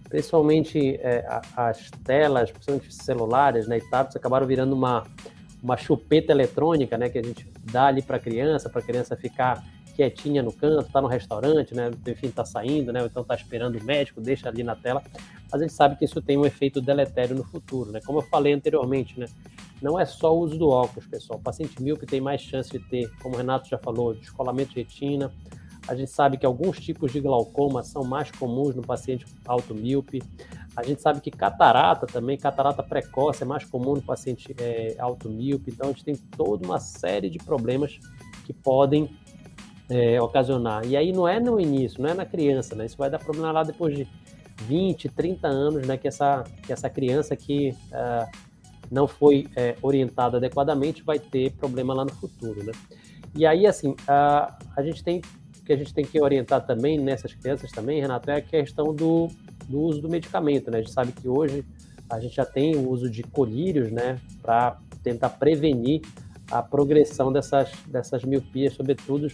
principalmente 0.08 0.96
é, 1.00 1.26
as 1.56 1.90
telas, 2.04 2.52
principalmente 2.52 2.94
celulares 2.94 3.66
né, 3.66 3.78
e 3.78 3.90
tablets, 3.90 4.14
acabaram 4.14 4.46
virando 4.46 4.74
uma, 4.74 5.02
uma 5.66 5.76
chupeta 5.76 6.30
eletrônica, 6.30 6.96
né, 6.96 7.08
que 7.08 7.18
a 7.18 7.22
gente 7.22 7.44
dá 7.72 7.86
ali 7.86 8.00
para 8.00 8.18
a 8.18 8.20
criança, 8.20 8.70
para 8.70 8.80
a 8.80 8.84
criança 8.84 9.16
ficar 9.16 9.64
quietinha 9.96 10.40
no 10.40 10.52
canto, 10.52 10.86
está 10.86 11.00
no 11.00 11.08
restaurante, 11.08 11.74
né? 11.74 11.90
Enfim, 12.06 12.26
está 12.26 12.44
saindo, 12.44 12.92
né? 12.92 13.02
Então 13.04 13.22
está 13.22 13.34
esperando 13.34 13.78
o 13.78 13.82
médico, 13.82 14.20
deixa 14.20 14.46
ali 14.46 14.62
na 14.62 14.76
tela. 14.76 15.02
Mas 15.50 15.54
a 15.54 15.64
gente 15.64 15.72
sabe 15.72 15.96
que 15.96 16.04
isso 16.04 16.20
tem 16.20 16.36
um 16.36 16.44
efeito 16.44 16.82
deletério 16.82 17.34
no 17.34 17.42
futuro, 17.42 17.90
né? 17.90 18.00
Como 18.04 18.18
eu 18.18 18.22
falei 18.22 18.52
anteriormente, 18.52 19.18
né? 19.18 19.26
Não 19.80 19.98
é 19.98 20.04
só 20.04 20.36
o 20.36 20.40
uso 20.40 20.58
do 20.58 20.68
óculos, 20.68 21.06
pessoal. 21.06 21.38
O 21.38 21.42
paciente 21.42 21.82
míope 21.82 22.04
tem 22.04 22.20
mais 22.20 22.42
chance 22.42 22.70
de 22.70 22.78
ter, 22.78 23.10
como 23.22 23.34
o 23.34 23.38
Renato 23.38 23.68
já 23.68 23.78
falou, 23.78 24.14
descolamento 24.14 24.74
de 24.74 24.76
retina. 24.76 25.32
A 25.88 25.94
gente 25.94 26.10
sabe 26.10 26.36
que 26.36 26.44
alguns 26.44 26.78
tipos 26.78 27.10
de 27.10 27.20
glaucoma 27.20 27.82
são 27.82 28.04
mais 28.04 28.30
comuns 28.30 28.74
no 28.74 28.82
paciente 28.82 29.24
automíope. 29.46 30.22
A 30.76 30.82
gente 30.82 31.00
sabe 31.00 31.20
que 31.22 31.30
catarata 31.30 32.06
também, 32.06 32.36
catarata 32.36 32.82
precoce 32.82 33.42
é 33.42 33.46
mais 33.46 33.64
comum 33.64 33.94
no 33.94 34.02
paciente 34.02 34.54
é, 34.58 34.94
automíope. 34.98 35.70
Então 35.70 35.88
a 35.88 35.92
gente 35.92 36.04
tem 36.04 36.14
toda 36.14 36.66
uma 36.66 36.78
série 36.78 37.30
de 37.30 37.38
problemas 37.38 37.98
que 38.44 38.52
podem 38.52 39.10
é, 39.88 40.20
ocasionar. 40.20 40.84
E 40.86 40.96
aí 40.96 41.12
não 41.12 41.26
é 41.26 41.40
no 41.40 41.58
início, 41.58 42.02
não 42.02 42.10
é 42.10 42.14
na 42.14 42.26
criança, 42.26 42.74
né? 42.74 42.84
Isso 42.84 42.96
vai 42.96 43.08
dar 43.08 43.18
problema 43.18 43.50
lá 43.52 43.62
depois 43.62 43.96
de 43.96 44.06
20, 44.62 45.08
30 45.08 45.48
anos, 45.48 45.86
né? 45.86 45.96
Que 45.96 46.08
essa, 46.08 46.44
que 46.62 46.72
essa 46.72 46.90
criança 46.90 47.34
que 47.34 47.70
uh, 47.70 48.30
não 48.90 49.06
foi 49.06 49.46
é, 49.56 49.76
orientada 49.80 50.36
adequadamente 50.36 51.02
vai 51.02 51.18
ter 51.18 51.52
problema 51.52 51.94
lá 51.94 52.04
no 52.04 52.12
futuro, 52.12 52.62
né? 52.62 52.72
E 53.34 53.46
aí, 53.46 53.66
assim, 53.66 53.90
uh, 53.90 54.54
a 54.76 54.82
gente 54.82 55.02
tem 55.02 55.22
que 55.64 55.72
a 55.72 55.76
gente 55.76 55.92
tem 55.92 56.04
que 56.04 56.22
orientar 56.22 56.64
também 56.64 56.96
nessas 56.96 57.34
crianças 57.34 57.72
também, 57.72 58.00
Renato, 58.00 58.30
é 58.30 58.36
a 58.36 58.40
questão 58.40 58.94
do, 58.94 59.26
do 59.68 59.80
uso 59.80 60.00
do 60.00 60.08
medicamento, 60.08 60.70
né? 60.70 60.78
A 60.78 60.80
gente 60.80 60.92
sabe 60.92 61.12
que 61.12 61.28
hoje 61.28 61.64
a 62.08 62.20
gente 62.20 62.36
já 62.36 62.44
tem 62.44 62.76
o 62.76 62.88
uso 62.88 63.10
de 63.10 63.22
colírios, 63.22 63.90
né? 63.90 64.20
Para 64.42 64.78
tentar 65.02 65.30
prevenir 65.30 66.02
a 66.50 66.62
progressão 66.62 67.32
dessas, 67.32 67.72
dessas 67.86 68.24
miopias, 68.24 68.74
sobretudo 68.74 69.28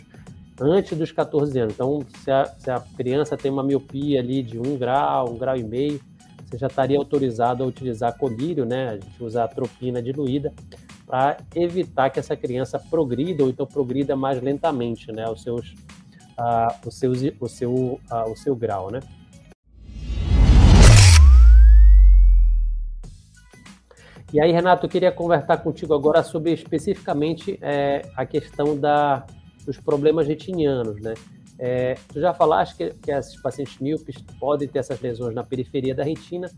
antes 0.60 0.96
dos 0.96 1.12
14 1.12 1.58
anos. 1.58 1.74
Então, 1.74 2.04
se 2.22 2.30
a, 2.30 2.46
se 2.46 2.70
a 2.70 2.80
criança 2.96 3.36
tem 3.36 3.50
uma 3.50 3.62
miopia 3.62 4.20
ali 4.20 4.42
de 4.42 4.58
um 4.58 4.76
grau, 4.76 5.32
um 5.32 5.38
grau 5.38 5.56
e 5.56 5.62
meio, 5.62 6.00
você 6.46 6.58
já 6.58 6.66
estaria 6.66 6.98
autorizado 6.98 7.64
a 7.64 7.66
utilizar 7.66 8.16
colírio, 8.16 8.64
né? 8.64 8.90
A 8.90 8.94
gente 8.94 9.22
usa 9.22 9.44
a 9.44 9.48
tropina 9.48 10.02
diluída 10.02 10.52
para 11.06 11.38
evitar 11.54 12.10
que 12.10 12.18
essa 12.18 12.36
criança 12.36 12.78
progrida 12.78 13.42
ou 13.42 13.50
então 13.50 13.66
progrida 13.66 14.14
mais 14.14 14.40
lentamente, 14.42 15.10
né? 15.10 15.28
Os 15.28 15.42
seus, 15.42 15.70
uh, 16.38 16.86
os 16.86 16.94
seus, 16.94 17.18
o 17.40 17.48
seu, 17.48 17.72
uh, 17.74 18.30
o 18.30 18.36
seu 18.36 18.54
grau, 18.54 18.90
né? 18.90 19.00
E 24.32 24.40
aí, 24.40 24.50
Renato, 24.50 24.86
eu 24.86 24.90
queria 24.90 25.12
conversar 25.12 25.58
contigo 25.58 25.92
agora 25.92 26.22
sobre 26.22 26.52
especificamente 26.52 27.58
é, 27.60 28.00
a 28.16 28.24
questão 28.24 28.78
da, 28.78 29.26
dos 29.66 29.78
problemas 29.78 30.26
retinianos, 30.26 31.02
né? 31.02 31.12
É, 31.58 31.96
tu 32.08 32.18
já 32.18 32.32
falaste 32.32 32.76
que, 32.76 32.90
que 32.94 33.10
esses 33.10 33.40
pacientes 33.42 33.78
míopes 33.78 34.16
podem 34.40 34.66
ter 34.66 34.78
essas 34.78 34.98
lesões 35.00 35.34
na 35.34 35.44
periferia 35.44 35.94
da 35.94 36.02
retina, 36.02 36.50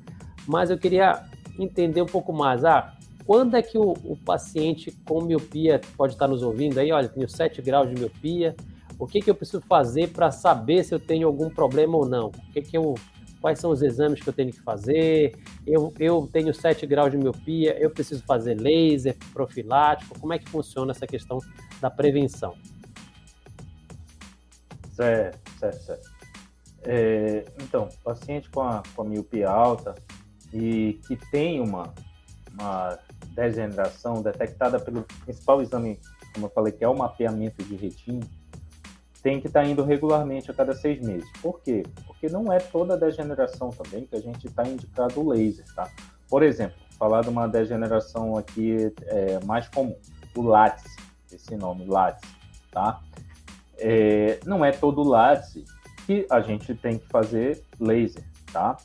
mas 0.47 0.71
eu 0.71 0.79
queria 0.79 1.25
entender 1.59 2.01
um 2.01 2.07
pouco 2.07 2.33
mais. 2.33 2.65
Ah, 2.65 2.95
quando 3.27 3.57
é 3.57 3.63
que 3.63 3.77
o, 3.77 3.93
o 4.05 4.17
paciente 4.25 4.93
com 5.05 5.23
miopia 5.23 5.81
pode 5.97 6.13
estar 6.13 6.29
nos 6.29 6.45
ouvindo 6.45 6.79
aí? 6.79 6.93
Olha, 6.93 7.09
tenho 7.09 7.29
7 7.29 7.61
graus 7.61 7.89
de 7.89 7.97
miopia. 7.97 8.55
O 8.99 9.07
que, 9.07 9.21
que 9.21 9.29
eu 9.29 9.35
preciso 9.35 9.61
fazer 9.63 10.11
para 10.11 10.31
saber 10.31 10.85
se 10.85 10.95
eu 10.95 11.01
tenho 11.01 11.27
algum 11.27 11.51
problema 11.51 11.97
ou 11.97 12.07
não? 12.07 12.29
O 12.29 12.53
que, 12.53 12.63
que 12.63 12.79
eu, 12.79 12.95
quais 13.45 13.59
são 13.59 13.71
os 13.71 13.83
exames 13.83 14.23
que 14.23 14.27
eu 14.27 14.33
tenho 14.33 14.51
que 14.51 14.63
fazer? 14.63 15.37
Eu, 15.67 15.93
eu 16.01 16.27
tenho 16.33 16.55
7 16.55 16.87
graus 16.87 17.11
de 17.11 17.19
miopia, 17.19 17.79
eu 17.79 17.91
preciso 17.91 18.23
fazer 18.25 18.59
laser 18.59 19.15
profilático? 19.35 20.19
Como 20.19 20.33
é 20.33 20.39
que 20.39 20.49
funciona 20.49 20.93
essa 20.93 21.07
questão 21.07 21.39
da 21.79 21.91
prevenção? 21.91 22.57
Certo, 24.95 25.51
certo, 25.59 25.83
certo. 25.83 26.11
É, 26.85 27.45
então, 27.63 27.91
paciente 28.03 28.49
com 28.49 28.63
a, 28.63 28.83
com 28.97 29.03
a 29.03 29.05
miopia 29.05 29.51
alta 29.51 29.95
e 30.51 30.99
que 31.07 31.15
tem 31.31 31.61
uma, 31.61 31.93
uma 32.51 32.99
degeneração 33.35 34.23
detectada 34.23 34.81
pelo 34.81 35.03
principal 35.23 35.61
exame, 35.61 36.01
como 36.33 36.47
eu 36.47 36.51
falei, 36.51 36.73
que 36.73 36.83
é 36.83 36.89
o 36.89 36.97
mapeamento 36.97 37.63
de 37.63 37.77
retina, 37.77 38.27
tem 39.23 39.39
que 39.39 39.49
estar 39.49 39.63
tá 39.63 39.67
indo 39.67 39.83
regularmente 39.83 40.51
a 40.51 40.55
cada 40.55 40.75
seis 40.75 40.99
meses. 41.01 41.31
Por 41.43 41.61
quê? 41.61 41.83
Porque 42.07 42.14
não 42.29 42.53
é 42.53 42.59
toda 42.59 42.97
degeneração 42.97 43.71
também 43.71 44.07
que 44.07 44.17
a 44.17 44.21
gente 44.21 44.47
está 44.47 44.67
indicado 44.67 45.21
o 45.21 45.31
laser, 45.31 45.65
tá? 45.75 45.91
Por 46.29 46.43
exemplo, 46.43 46.77
falar 46.99 47.23
de 47.23 47.29
uma 47.29 47.47
degeneração 47.47 48.37
aqui 48.37 48.93
é, 49.07 49.45
mais 49.45 49.69
comum, 49.69 49.97
o 50.35 50.43
látice, 50.43 50.97
esse 51.33 51.57
nome, 51.57 51.87
látice, 51.87 52.27
tá? 52.71 53.01
É, 53.79 54.39
não 54.45 54.65
é 54.65 54.73
todo 54.73 55.03
látice 55.03 55.65
que 56.07 56.27
a 56.31 56.41
gente 56.41 56.75
tem 56.75 56.99
que 56.99 57.07
fazer 57.09 57.63
laser, 57.81 58.25
tá? 58.53 58.77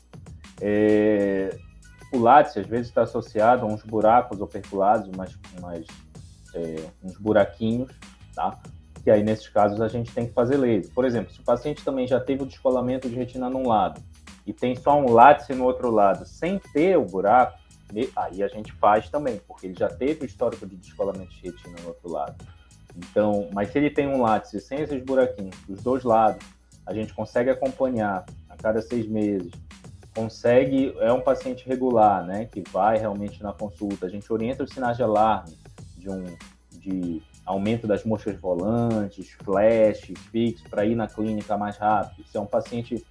É, 0.60 1.56
o 2.12 2.18
látice 2.18 2.60
às 2.60 2.66
vezes 2.66 2.88
está 2.88 3.02
associado 3.02 3.64
a 3.64 3.68
uns 3.68 3.82
buracos 3.82 4.40
operculados, 4.40 5.08
umas, 5.08 5.38
umas, 5.58 5.86
é, 6.54 6.84
uns 7.02 7.16
buraquinhos, 7.18 7.90
tá? 8.34 8.58
Que 9.02 9.10
aí 9.10 9.22
nesses 9.22 9.48
casos 9.48 9.80
a 9.80 9.88
gente 9.88 10.12
tem 10.12 10.26
que 10.26 10.32
fazer 10.32 10.56
laser. 10.56 10.92
Por 10.92 11.04
exemplo, 11.04 11.32
se 11.32 11.40
o 11.40 11.44
paciente 11.44 11.84
também 11.84 12.06
já 12.06 12.20
teve 12.20 12.42
o 12.42 12.46
descolamento 12.46 13.08
de 13.08 13.14
retina 13.14 13.48
num 13.48 13.66
lado 13.66 14.00
e 14.46 14.52
tem 14.52 14.76
só 14.76 14.98
um 14.98 15.10
látice 15.10 15.54
no 15.54 15.64
outro 15.64 15.90
lado, 15.90 16.26
sem 16.26 16.58
ter 16.58 16.96
o 16.96 17.04
buraco, 17.04 17.58
aí 18.16 18.42
a 18.42 18.48
gente 18.48 18.72
faz 18.72 19.08
também, 19.08 19.40
porque 19.46 19.66
ele 19.66 19.74
já 19.74 19.88
teve 19.88 20.24
o 20.24 20.26
histórico 20.26 20.66
de 20.66 20.76
descolamento 20.76 21.30
de 21.30 21.42
retina 21.42 21.76
no 21.80 21.88
outro 21.88 22.10
lado. 22.10 22.36
Então, 22.96 23.48
mas 23.52 23.70
se 23.70 23.78
ele 23.78 23.90
tem 23.90 24.06
um 24.06 24.20
látice 24.20 24.60
sem 24.60 24.80
esses 24.80 25.02
buraquinhos 25.02 25.56
dos 25.66 25.82
dois 25.82 26.04
lados, 26.04 26.44
a 26.86 26.92
gente 26.92 27.14
consegue 27.14 27.50
acompanhar 27.50 28.24
a 28.48 28.56
cada 28.56 28.82
seis 28.82 29.06
meses, 29.06 29.52
consegue, 30.14 30.94
é 30.98 31.12
um 31.12 31.20
paciente 31.20 31.66
regular, 31.68 32.24
né, 32.24 32.46
que 32.46 32.62
vai 32.70 32.98
realmente 32.98 33.42
na 33.42 33.52
consulta, 33.52 34.06
a 34.06 34.08
gente 34.08 34.30
orienta 34.32 34.64
os 34.64 34.70
sinais 34.70 34.96
de 34.96 35.02
alarme 35.02 35.56
de 35.96 36.10
um 36.10 36.24
de 36.72 37.22
aumento 37.50 37.86
das 37.86 38.04
moscas 38.04 38.38
volantes, 38.40 39.32
flashes, 39.44 40.18
fixos, 40.30 40.66
para 40.68 40.84
ir 40.84 40.94
na 40.94 41.08
clínica 41.08 41.56
mais 41.56 41.76
rápido. 41.76 42.26
Se 42.26 42.36
é 42.36 42.40
um 42.40 42.46
paciente 42.46 43.04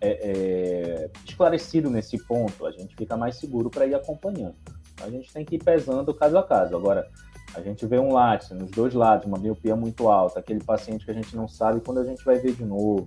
é, 0.00 0.08
é, 0.08 1.10
esclarecido 1.24 1.88
nesse 1.88 2.18
ponto, 2.18 2.66
a 2.66 2.72
gente 2.72 2.94
fica 2.96 3.16
mais 3.16 3.36
seguro 3.36 3.70
para 3.70 3.86
ir 3.86 3.94
acompanhando. 3.94 4.56
A 5.02 5.08
gente 5.08 5.32
tem 5.32 5.44
que 5.44 5.56
ir 5.56 5.62
pesando 5.62 6.12
caso 6.12 6.36
a 6.36 6.42
caso. 6.42 6.76
Agora, 6.76 7.08
a 7.54 7.60
gente 7.60 7.86
vê 7.86 7.98
um 7.98 8.12
látice 8.12 8.52
nos 8.52 8.70
dois 8.70 8.94
lados, 8.94 9.26
uma 9.26 9.38
miopia 9.38 9.76
muito 9.76 10.08
alta, 10.08 10.40
aquele 10.40 10.62
paciente 10.62 11.04
que 11.04 11.10
a 11.10 11.14
gente 11.14 11.36
não 11.36 11.46
sabe 11.46 11.80
quando 11.80 12.00
a 12.00 12.04
gente 12.04 12.24
vai 12.24 12.38
ver 12.38 12.52
de 12.52 12.64
novo. 12.64 13.06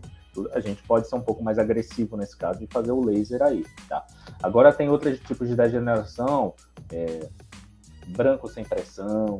A 0.53 0.59
gente 0.59 0.81
pode 0.83 1.09
ser 1.09 1.15
um 1.15 1.21
pouco 1.21 1.43
mais 1.43 1.57
agressivo 1.57 2.15
nesse 2.15 2.37
caso 2.37 2.63
e 2.63 2.67
fazer 2.67 2.91
o 2.91 3.03
laser 3.03 3.41
aí, 3.41 3.65
tá? 3.89 4.05
Agora 4.41 4.71
tem 4.71 4.87
outros 4.87 5.19
tipos 5.19 5.49
de 5.49 5.55
degeneração, 5.55 6.53
é, 6.91 7.27
branco 8.09 8.47
sem 8.47 8.63
pressão, 8.63 9.39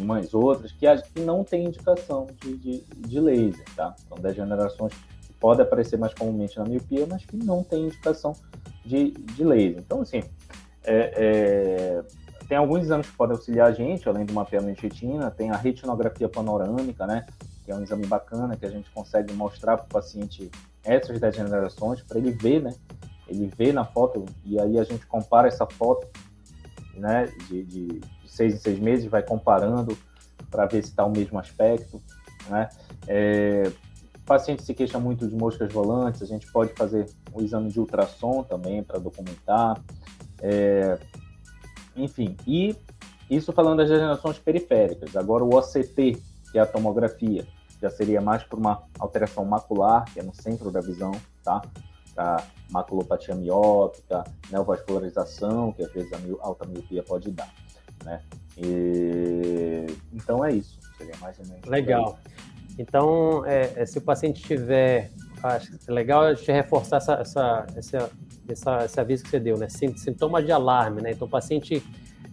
umas 0.00 0.34
outras, 0.34 0.72
que, 0.72 0.86
que 1.14 1.20
não 1.20 1.44
tem 1.44 1.64
indicação 1.64 2.26
de, 2.42 2.56
de, 2.56 2.80
de 2.80 3.20
laser, 3.20 3.64
tá? 3.74 3.94
São 4.08 4.18
degenerações 4.18 4.92
que 5.26 5.32
podem 5.34 5.64
aparecer 5.64 5.98
mais 5.98 6.14
comumente 6.14 6.58
na 6.58 6.64
miopia, 6.64 7.06
mas 7.08 7.24
que 7.24 7.36
não 7.36 7.62
tem 7.62 7.84
indicação 7.84 8.34
de, 8.84 9.10
de 9.10 9.44
laser. 9.44 9.78
Então, 9.78 10.00
assim, 10.00 10.22
é, 10.84 11.12
é, 11.16 12.04
tem 12.48 12.56
alguns 12.56 12.82
exames 12.82 13.08
que 13.08 13.16
podem 13.16 13.36
auxiliar 13.36 13.68
a 13.68 13.72
gente, 13.72 14.08
além 14.08 14.24
do 14.24 14.32
mapeamento 14.32 14.80
de 14.80 14.88
retina, 14.88 15.30
tem 15.30 15.50
a 15.50 15.56
retinografia 15.56 16.28
panorâmica, 16.28 17.06
né? 17.06 17.26
Que 17.64 17.72
é 17.72 17.74
um 17.74 17.82
exame 17.82 18.06
bacana 18.06 18.56
que 18.56 18.64
a 18.64 18.70
gente 18.70 18.88
consegue 18.90 19.32
mostrar 19.34 19.76
para 19.76 19.86
o 19.86 19.88
paciente 19.88 20.50
essas 20.84 21.18
degenerações, 21.18 22.02
para 22.02 22.18
ele 22.18 22.30
ver, 22.30 22.62
né? 22.62 22.74
Ele 23.26 23.50
vê 23.56 23.72
na 23.72 23.84
foto 23.84 24.24
e 24.44 24.60
aí 24.60 24.78
a 24.78 24.84
gente 24.84 25.04
compara 25.06 25.48
essa 25.48 25.66
foto, 25.66 26.06
né? 26.94 27.26
De, 27.48 27.64
de 27.64 28.00
seis 28.36 28.54
em 28.54 28.58
seis 28.58 28.78
meses, 28.78 29.06
vai 29.06 29.22
comparando 29.22 29.96
para 30.50 30.66
ver 30.66 30.82
se 30.82 30.90
está 30.90 31.04
o 31.04 31.10
mesmo 31.10 31.38
aspecto, 31.38 32.00
né? 32.48 32.68
É, 33.06 33.70
paciente 34.26 34.64
se 34.64 34.74
queixa 34.74 34.98
muito 34.98 35.26
de 35.28 35.36
moscas 35.36 35.72
volantes, 35.72 36.20
a 36.20 36.26
gente 36.26 36.50
pode 36.50 36.72
fazer 36.74 37.06
o 37.32 37.40
exame 37.40 37.70
de 37.70 37.78
ultrassom 37.78 38.42
também 38.42 38.82
para 38.82 38.98
documentar. 38.98 39.80
É, 40.42 40.98
enfim, 41.94 42.36
e 42.46 42.76
isso 43.30 43.52
falando 43.52 43.78
das 43.78 43.88
degenerações 43.88 44.38
periféricas. 44.38 45.16
Agora 45.16 45.44
o 45.44 45.54
OCT, 45.54 46.20
que 46.50 46.58
é 46.58 46.60
a 46.60 46.66
tomografia, 46.66 47.46
já 47.80 47.88
seria 47.88 48.20
mais 48.20 48.42
por 48.42 48.58
uma 48.58 48.82
alteração 48.98 49.44
macular, 49.44 50.04
que 50.12 50.18
é 50.18 50.22
no 50.22 50.34
centro 50.34 50.70
da 50.70 50.80
visão, 50.80 51.12
tá? 51.44 51.62
A 52.16 52.42
maculopatia 52.70 53.34
miópica, 53.34 54.24
neovascularização, 54.50 55.72
que 55.72 55.84
às 55.84 55.92
vezes 55.92 56.12
a 56.12 56.18
alta 56.40 56.66
miopia 56.66 57.02
pode 57.02 57.30
dar 57.30 57.48
né? 58.06 58.20
E, 58.56 59.86
então 60.14 60.42
é 60.44 60.52
isso, 60.52 60.78
seria 60.96 61.14
mais 61.20 61.38
ou 61.38 61.46
menos. 61.46 61.64
Legal. 61.66 62.18
Então, 62.78 63.44
é, 63.44 63.72
é, 63.74 63.86
se 63.86 63.98
o 63.98 64.00
paciente 64.00 64.42
tiver, 64.42 65.10
acho 65.42 65.72
que 65.72 65.90
é 65.90 65.92
legal 65.92 66.22
a 66.22 66.34
gente 66.34 66.50
reforçar 66.52 66.98
essa, 66.98 67.14
essa, 67.14 67.66
essa, 67.74 68.10
essa, 68.48 68.84
esse 68.84 69.00
aviso 69.00 69.24
que 69.24 69.30
você 69.30 69.40
deu, 69.40 69.58
né? 69.58 69.68
Sintomas 69.68 70.44
de 70.44 70.52
alarme, 70.52 71.02
né? 71.02 71.10
Então, 71.10 71.26
o 71.26 71.30
paciente 71.30 71.82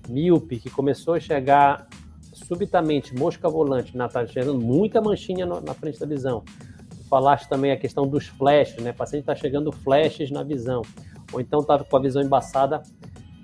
míope 0.07 0.59
que 0.59 0.69
começou 0.69 1.15
a 1.15 1.19
chegar 1.19 1.87
subitamente, 2.33 3.15
mosca 3.15 3.49
volante, 3.49 3.95
na 3.95 4.07
tá 4.07 4.25
chegando 4.25 4.59
muita 4.59 5.01
manchinha 5.01 5.45
no, 5.45 5.61
na 5.61 5.73
frente 5.73 5.99
da 5.99 6.05
visão. 6.05 6.43
falaste 7.09 7.47
também 7.47 7.71
a 7.71 7.77
questão 7.77 8.07
dos 8.07 8.27
flashes, 8.27 8.83
né? 8.83 8.91
O 8.91 8.95
paciente 8.95 9.21
está 9.21 9.35
chegando 9.35 9.71
flashes 9.71 10.29
na 10.29 10.43
visão, 10.43 10.81
ou 11.31 11.39
então 11.39 11.61
está 11.61 11.79
com 11.79 11.97
a 11.97 11.99
visão 12.01 12.21
embaçada 12.21 12.83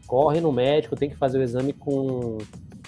corre 0.10 0.42
no 0.42 0.52
médico, 0.52 0.96
tem 0.96 1.08
que 1.08 1.16
fazer 1.16 1.38
o 1.38 1.44
exame 1.44 1.72
com, 1.72 2.40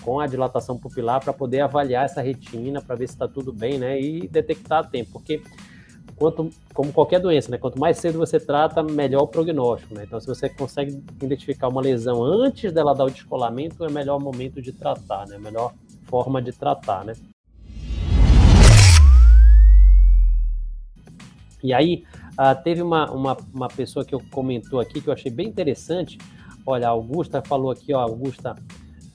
com 0.02 0.20
a 0.20 0.26
dilatação 0.26 0.76
pupilar 0.76 1.24
para 1.24 1.32
poder 1.32 1.62
avaliar 1.62 2.04
essa 2.04 2.20
retina, 2.20 2.82
para 2.82 2.96
ver 2.96 3.08
se 3.08 3.14
está 3.14 3.28
tudo 3.28 3.54
bem, 3.54 3.78
né? 3.78 4.02
E 4.02 4.28
detectar 4.28 4.80
a 4.80 4.84
tempo, 4.84 5.12
porque 5.14 5.40
quanto, 6.16 6.50
como 6.74 6.92
qualquer 6.92 7.20
doença, 7.20 7.52
né? 7.52 7.60
Quanto 7.60 7.80
mais 7.80 8.00
cedo 8.00 8.18
você 8.18 8.40
trata, 8.40 8.82
melhor 8.82 9.22
o 9.22 9.28
prognóstico, 9.28 9.94
né? 9.94 10.06
Então, 10.08 10.20
se 10.20 10.26
você 10.26 10.50
consegue 10.50 11.00
identificar 11.22 11.68
uma 11.68 11.80
lesão 11.80 12.24
antes 12.24 12.72
dela 12.72 12.96
dar 12.96 13.06
o 13.06 13.12
descolamento, 13.12 13.86
é 13.86 13.88
o 13.88 13.92
melhor 13.92 14.20
momento 14.20 14.60
de 14.60 14.72
tratar, 14.72 15.28
né? 15.28 15.36
A 15.36 15.40
melhor 15.40 15.76
forma 16.06 16.42
de 16.42 16.52
tratar, 16.52 17.06
né? 17.06 17.14
E 21.64 21.72
aí, 21.72 22.04
uh, 22.32 22.64
teve 22.64 22.82
uma, 22.82 23.12
uma, 23.12 23.38
uma 23.54 23.68
pessoa 23.68 24.04
que 24.04 24.16
eu 24.16 24.24
comentou 24.32 24.80
aqui 24.80 25.00
que 25.00 25.08
eu 25.08 25.14
achei 25.14 25.32
bem 25.32 25.48
interessante, 25.48 26.18
Olha, 26.66 26.88
a 26.88 26.92
Augusta 26.92 27.42
falou 27.42 27.72
aqui, 27.72 27.94
ó, 27.94 28.02
Augusta, 28.02 28.56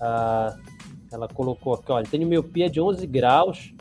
uh, 0.01 0.61
ela 1.13 1.29
colocou 1.29 1.75
aqui, 1.75 1.93
olha, 1.93 2.07
tem 2.07 2.25
miopia 2.25 2.69
de 2.69 2.81
11 2.81 3.07
graus 3.07 3.75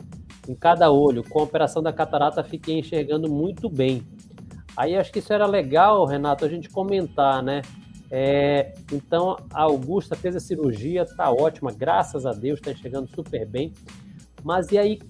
em 0.48 0.54
cada 0.54 0.90
olho. 0.90 1.24
Com 1.24 1.40
a 1.40 1.42
operação 1.42 1.82
da 1.82 1.92
catarata, 1.92 2.42
fiquei 2.44 2.78
enxergando 2.78 3.28
muito 3.28 3.68
bem. 3.68 4.02
Aí 4.76 4.96
acho 4.96 5.10
que 5.12 5.18
isso 5.18 5.32
era 5.32 5.46
legal, 5.46 6.04
Renato, 6.04 6.44
a 6.44 6.48
gente 6.48 6.68
comentar, 6.68 7.42
né? 7.42 7.62
É, 8.10 8.74
então 8.92 9.36
a 9.52 9.62
Augusta 9.62 10.14
fez 10.14 10.36
a 10.36 10.40
cirurgia, 10.40 11.04
tá 11.04 11.30
ótima, 11.30 11.72
graças 11.72 12.24
a 12.24 12.32
Deus, 12.32 12.60
está 12.60 12.70
enxergando 12.70 13.08
super 13.08 13.46
bem. 13.46 13.72
Mas 14.44 14.70
e 14.70 14.78
aí, 14.78 15.00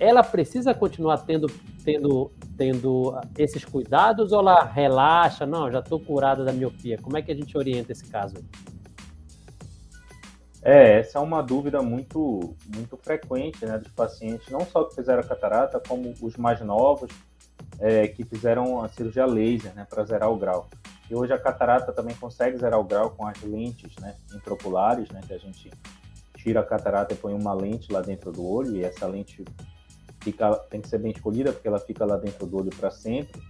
ela 0.00 0.22
precisa 0.22 0.72
continuar 0.72 1.18
tendo, 1.18 1.50
tendo 1.86 2.32
tendo 2.56 3.16
esses 3.38 3.64
cuidados 3.64 4.32
ou 4.32 4.40
ela 4.40 4.64
relaxa? 4.64 5.46
Não, 5.46 5.70
já 5.70 5.78
estou 5.78 6.00
curada 6.00 6.44
da 6.44 6.52
miopia. 6.52 6.98
Como 6.98 7.16
é 7.16 7.22
que 7.22 7.30
a 7.30 7.34
gente 7.34 7.56
orienta 7.56 7.92
esse 7.92 8.06
caso? 8.06 8.34
É, 10.62 10.98
essa 10.98 11.18
é 11.18 11.22
uma 11.22 11.42
dúvida 11.42 11.80
muito, 11.80 12.56
muito 12.74 12.96
frequente 12.96 13.64
né, 13.64 13.78
dos 13.78 13.92
pacientes, 13.92 14.48
não 14.50 14.66
só 14.66 14.82
que 14.82 14.96
fizeram 14.96 15.22
catarata, 15.22 15.80
como 15.80 16.12
os 16.20 16.36
mais 16.36 16.60
novos 16.60 17.08
é, 17.78 18.08
que 18.08 18.24
fizeram 18.24 18.82
a 18.82 18.88
cirurgia 18.88 19.26
laser 19.26 19.72
né, 19.76 19.86
para 19.88 20.02
zerar 20.04 20.28
o 20.28 20.36
grau. 20.36 20.66
E 21.08 21.14
hoje 21.14 21.32
a 21.32 21.38
catarata 21.38 21.92
também 21.92 22.16
consegue 22.16 22.58
zerar 22.58 22.80
o 22.80 22.84
grau 22.84 23.10
com 23.10 23.24
as 23.24 23.40
lentes 23.42 23.94
né, 24.00 24.16
intraoculares, 24.34 25.08
né, 25.10 25.20
que 25.24 25.34
a 25.34 25.38
gente 25.38 25.70
tira 26.36 26.60
a 26.60 26.64
catarata 26.64 27.14
e 27.14 27.16
põe 27.16 27.32
uma 27.32 27.54
lente 27.54 27.92
lá 27.92 28.00
dentro 28.00 28.32
do 28.32 28.44
olho, 28.44 28.74
e 28.74 28.82
essa 28.82 29.06
lente 29.06 29.44
fica, 30.26 30.52
tem 30.70 30.80
que 30.80 30.88
ser 30.88 30.98
bem 30.98 31.12
escolhida, 31.12 31.52
porque 31.52 31.68
ela 31.68 31.78
fica 31.78 32.04
lá 32.04 32.16
dentro 32.16 32.46
do 32.46 32.58
olho 32.58 32.70
para 32.70 32.90
sempre. 32.90 33.40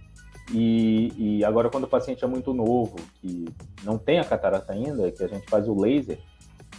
E, 0.53 1.11
e, 1.17 1.43
agora, 1.43 1.69
quando 1.69 1.85
o 1.85 1.87
paciente 1.87 2.23
é 2.23 2.27
muito 2.27 2.53
novo, 2.53 2.95
que 3.19 3.45
não 3.83 3.97
tem 3.97 4.19
a 4.19 4.23
catarata 4.23 4.71
ainda, 4.71 5.11
que 5.11 5.23
a 5.23 5.27
gente 5.27 5.49
faz 5.49 5.67
o 5.67 5.73
laser, 5.73 6.19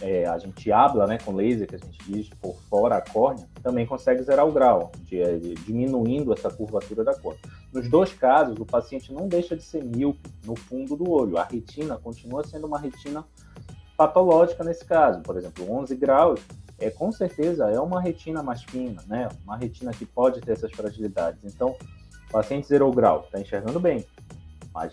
é, 0.01 0.25
a 0.25 0.37
gente 0.37 0.71
habla 0.71 1.05
né, 1.05 1.17
com 1.23 1.35
laser, 1.35 1.67
que 1.67 1.75
a 1.75 1.77
gente 1.77 1.97
diz 2.07 2.29
por 2.41 2.55
fora 2.69 2.95
a 2.95 3.01
córnea, 3.01 3.45
também 3.61 3.85
consegue 3.85 4.23
zerar 4.23 4.47
o 4.47 4.51
grau, 4.51 4.91
de, 5.01 5.39
de, 5.39 5.53
diminuindo 5.55 6.33
essa 6.33 6.49
curvatura 6.49 7.03
da 7.03 7.13
córnea. 7.13 7.41
Nos 7.73 7.89
dois 7.89 8.13
casos, 8.13 8.57
o 8.57 8.65
paciente 8.65 9.13
não 9.13 9.27
deixa 9.27 9.55
de 9.55 9.63
ser 9.63 9.83
míope 9.83 10.31
no 10.45 10.55
fundo 10.55 10.95
do 10.95 11.11
olho. 11.11 11.37
A 11.37 11.43
retina 11.43 11.97
continua 11.97 12.43
sendo 12.47 12.65
uma 12.65 12.79
retina 12.79 13.25
patológica 13.97 14.63
nesse 14.63 14.85
caso. 14.85 15.21
Por 15.21 15.37
exemplo, 15.37 15.69
11 15.69 15.95
graus 15.95 16.39
é 16.79 16.89
com 16.89 17.11
certeza 17.11 17.69
é 17.69 17.79
uma 17.79 18.01
retina 18.01 18.41
mais 18.41 18.63
fina, 18.63 19.03
né? 19.07 19.29
Uma 19.43 19.57
retina 19.57 19.91
que 19.91 20.05
pode 20.05 20.41
ter 20.41 20.53
essas 20.53 20.71
fragilidades. 20.71 21.43
Então, 21.43 21.75
paciente 22.31 22.67
zerou 22.67 22.91
grau, 22.91 23.21
está 23.25 23.39
enxergando 23.39 23.79
bem, 23.79 24.05
mas 24.73 24.91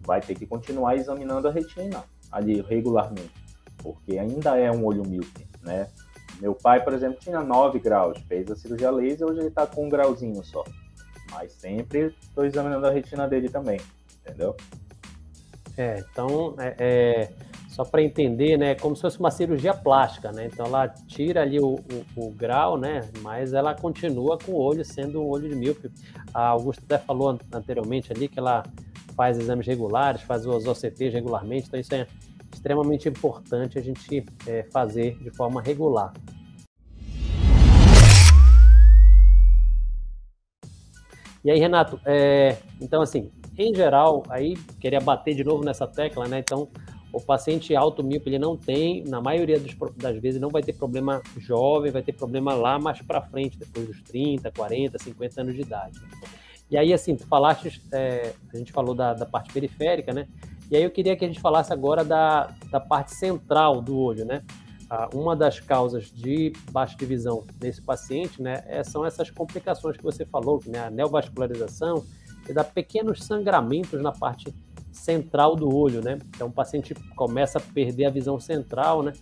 vai 0.00 0.20
ter 0.20 0.34
que 0.34 0.46
continuar 0.46 0.96
examinando 0.96 1.48
a 1.48 1.50
retina 1.50 2.04
ali 2.30 2.60
regularmente, 2.62 3.32
porque 3.78 4.18
ainda 4.18 4.56
é 4.56 4.70
um 4.70 4.84
olho 4.84 5.06
míope, 5.06 5.46
né? 5.62 5.88
Meu 6.40 6.54
pai, 6.54 6.82
por 6.82 6.92
exemplo, 6.92 7.18
tinha 7.20 7.40
9 7.40 7.80
graus, 7.80 8.18
fez 8.28 8.48
a 8.50 8.54
cirurgia 8.54 8.90
laser, 8.90 9.26
hoje 9.26 9.40
ele 9.40 9.48
está 9.48 9.66
com 9.66 9.86
um 9.86 9.88
grauzinho 9.88 10.42
só. 10.44 10.64
Mas 11.32 11.52
sempre 11.52 12.14
estou 12.22 12.44
examinando 12.44 12.86
a 12.86 12.90
retina 12.90 13.26
dele 13.26 13.48
também, 13.48 13.80
entendeu? 14.20 14.56
É, 15.76 16.04
então, 16.10 16.54
é, 16.58 16.76
é 16.78 17.32
só 17.78 17.84
para 17.84 18.02
entender, 18.02 18.56
né, 18.56 18.74
como 18.74 18.96
se 18.96 19.02
fosse 19.02 19.20
uma 19.20 19.30
cirurgia 19.30 19.72
plástica, 19.72 20.32
né? 20.32 20.46
Então 20.52 20.66
ela 20.66 20.88
tira 20.88 21.42
ali 21.42 21.60
o, 21.60 21.76
o, 21.76 22.26
o, 22.26 22.30
grau, 22.32 22.76
né? 22.76 23.08
Mas 23.22 23.52
ela 23.52 23.72
continua 23.72 24.36
com 24.36 24.50
o 24.50 24.56
olho 24.56 24.84
sendo 24.84 25.22
um 25.22 25.28
olho 25.28 25.48
de 25.48 25.54
míope. 25.54 25.88
A 26.34 26.48
Augusta 26.48 26.82
até 26.84 26.98
falou 26.98 27.38
anteriormente 27.52 28.12
ali 28.12 28.26
que 28.26 28.36
ela 28.36 28.64
faz 29.14 29.38
exames 29.38 29.64
regulares, 29.64 30.22
faz 30.22 30.44
os 30.44 30.66
OCTs 30.66 31.14
regularmente, 31.14 31.68
então 31.68 31.78
isso 31.78 31.94
é 31.94 32.04
extremamente 32.52 33.08
importante 33.08 33.78
a 33.78 33.80
gente 33.80 34.26
é, 34.44 34.64
fazer 34.72 35.16
de 35.18 35.30
forma 35.30 35.62
regular. 35.62 36.12
E 41.44 41.50
aí, 41.52 41.60
Renato, 41.60 42.00
é, 42.04 42.56
então 42.80 43.00
assim, 43.00 43.30
em 43.56 43.72
geral, 43.72 44.24
aí 44.28 44.56
queria 44.80 45.00
bater 45.00 45.36
de 45.36 45.44
novo 45.44 45.64
nessa 45.64 45.86
tecla, 45.86 46.26
né? 46.26 46.40
Então, 46.40 46.68
o 47.12 47.20
paciente 47.20 47.74
alto 47.74 48.02
míope, 48.04 48.28
ele 48.28 48.38
não 48.38 48.56
tem, 48.56 49.02
na 49.04 49.20
maioria 49.20 49.58
das 49.96 50.16
vezes, 50.18 50.40
não 50.40 50.50
vai 50.50 50.62
ter 50.62 50.74
problema 50.74 51.22
jovem, 51.38 51.90
vai 51.90 52.02
ter 52.02 52.12
problema 52.12 52.54
lá 52.54 52.78
mais 52.78 53.00
para 53.00 53.22
frente, 53.22 53.58
depois 53.58 53.86
dos 53.86 54.02
30, 54.02 54.50
40, 54.50 54.98
50 54.98 55.40
anos 55.40 55.54
de 55.54 55.62
idade. 55.62 55.98
E 56.70 56.76
aí, 56.76 56.92
assim, 56.92 57.16
tu 57.16 57.26
falaste, 57.26 57.82
é, 57.92 58.32
a 58.52 58.56
gente 58.56 58.72
falou 58.72 58.94
da, 58.94 59.14
da, 59.14 59.24
parte 59.24 59.50
periférica, 59.52 60.12
né? 60.12 60.28
E 60.70 60.76
aí 60.76 60.82
eu 60.82 60.90
queria 60.90 61.16
que 61.16 61.24
a 61.24 61.28
gente 61.28 61.40
falasse 61.40 61.72
agora 61.72 62.04
da, 62.04 62.54
da 62.70 62.78
parte 62.78 63.14
central 63.14 63.80
do 63.80 63.96
olho, 63.96 64.26
né? 64.26 64.42
Ah, 64.90 65.08
uma 65.12 65.36
das 65.36 65.60
causas 65.60 66.10
de 66.10 66.52
baixa 66.70 66.96
de 66.96 67.04
visão 67.04 67.44
nesse 67.60 67.80
paciente, 67.82 68.40
né, 68.40 68.64
é, 68.66 68.82
são 68.82 69.04
essas 69.04 69.30
complicações 69.30 69.98
que 69.98 70.02
você 70.02 70.24
falou, 70.24 70.62
né, 70.66 70.86
a 70.86 70.90
neovascularização 70.90 72.06
e 72.48 72.54
dá 72.54 72.64
pequenos 72.64 73.22
sangramentos 73.22 74.00
na 74.00 74.12
parte 74.12 74.50
central 74.92 75.56
do 75.56 75.74
olho, 75.74 76.02
né? 76.02 76.18
Então 76.28 76.48
o 76.48 76.52
paciente 76.52 76.94
começa 77.16 77.58
a 77.58 77.60
perder 77.60 78.06
a 78.06 78.10
visão 78.10 78.38
central, 78.40 79.02
né? 79.02 79.12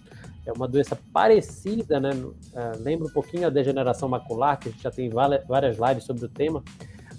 É 0.44 0.52
uma 0.52 0.68
doença 0.68 0.96
parecida, 1.12 1.98
né? 1.98 2.10
Uh, 2.10 2.34
lembra 2.80 3.06
um 3.06 3.10
pouquinho 3.10 3.46
a 3.46 3.50
degeneração 3.50 4.08
macular, 4.08 4.58
que 4.58 4.68
a 4.68 4.72
gente 4.72 4.82
já 4.82 4.90
tem 4.90 5.10
várias 5.10 5.76
lives 5.78 6.04
sobre 6.04 6.24
o 6.24 6.28
tema. 6.28 6.62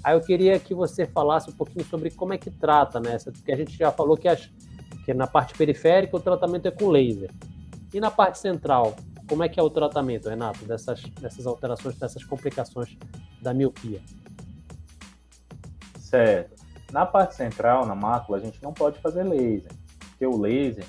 Aí 0.04 0.16
eu 0.16 0.22
queria 0.22 0.58
que 0.60 0.74
você 0.74 1.06
falasse 1.06 1.50
um 1.50 1.54
pouquinho 1.54 1.86
sobre 1.86 2.10
como 2.12 2.34
é 2.34 2.38
que 2.38 2.50
trata 2.50 3.00
né? 3.00 3.18
porque 3.26 3.52
a 3.52 3.58
gente 3.58 3.76
já 3.78 3.92
falou 3.92 4.16
que, 4.16 4.28
as, 4.28 4.50
que 5.04 5.14
na 5.14 5.28
parte 5.28 5.54
periférica 5.54 6.16
o 6.16 6.20
tratamento 6.20 6.68
é 6.68 6.72
com 6.72 6.90
laser. 6.90 7.30
E 7.94 8.00
na 8.00 8.10
parte 8.10 8.40
central, 8.40 8.96
como 9.28 9.44
é 9.44 9.50
que 9.50 9.60
é 9.60 9.64
o 9.64 9.70
tratamento, 9.70 10.30
Renato, 10.30 10.64
dessas, 10.66 11.02
dessas 11.20 11.46
alterações, 11.46 11.98
dessas 11.98 12.24
complicações 12.24 12.98
da 13.42 13.54
miopia? 13.54 14.02
Certo. 16.00 16.67
Na 16.92 17.06
parte 17.06 17.36
central, 17.36 17.86
na 17.86 17.96
mácula, 17.96 18.38
a 18.38 18.42
gente 18.42 18.62
não 18.64 18.74
pode 18.74 19.00
fazer 19.00 19.24
laser, 19.24 19.72
porque 20.00 20.26
o 20.26 20.38
laser 20.38 20.86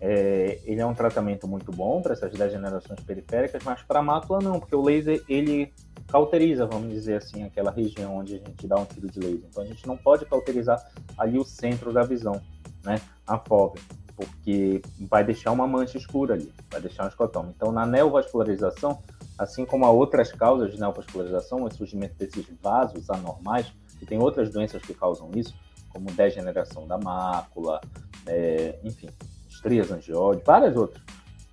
é, 0.00 0.60
ele 0.64 0.80
é 0.80 0.86
um 0.86 0.94
tratamento 0.94 1.48
muito 1.48 1.72
bom 1.72 2.02
para 2.02 2.12
essas 2.12 2.32
degenerações 2.32 3.00
periféricas, 3.00 3.62
mas 3.64 3.82
para 3.82 4.00
a 4.00 4.02
mácula 4.02 4.40
não, 4.40 4.60
porque 4.60 4.74
o 4.74 4.82
laser 4.82 5.22
ele 5.28 5.72
cauteriza, 6.08 6.66
vamos 6.66 6.90
dizer 6.90 7.16
assim, 7.16 7.44
aquela 7.44 7.70
região 7.70 8.16
onde 8.16 8.34
a 8.34 8.38
gente 8.38 8.66
dá 8.66 8.76
um 8.76 8.84
tiro 8.84 9.08
de 9.08 9.18
laser. 9.20 9.44
Então 9.48 9.62
a 9.62 9.66
gente 9.66 9.86
não 9.86 9.96
pode 9.96 10.26
cauterizar 10.26 10.84
ali 11.16 11.38
o 11.38 11.44
centro 11.44 11.92
da 11.92 12.02
visão, 12.02 12.40
né, 12.84 13.00
a 13.26 13.38
fóvea, 13.38 13.82
porque 14.14 14.82
vai 15.00 15.24
deixar 15.24 15.52
uma 15.52 15.66
mancha 15.66 15.96
escura 15.96 16.34
ali, 16.34 16.52
vai 16.70 16.80
deixar 16.80 17.04
um 17.04 17.08
escotoma. 17.08 17.52
Então 17.56 17.72
na 17.72 17.86
neovascularização, 17.86 18.98
assim 19.38 19.64
como 19.64 19.84
há 19.86 19.90
outras 19.90 20.30
causas 20.30 20.72
de 20.72 20.78
neovascularização, 20.78 21.64
o 21.64 21.70
surgimento 21.70 22.14
desses 22.16 22.46
vasos 22.62 23.08
anormais, 23.08 23.72
e 24.00 24.06
tem 24.06 24.18
outras 24.18 24.50
doenças 24.50 24.82
que 24.82 24.94
causam 24.94 25.30
isso, 25.34 25.54
como 25.90 26.10
degeneração 26.12 26.86
da 26.86 26.98
mácula, 26.98 27.80
é, 28.26 28.78
enfim, 28.84 29.08
estrias 29.48 29.90
angiode, 29.90 30.42
várias 30.44 30.76
outras. 30.76 31.02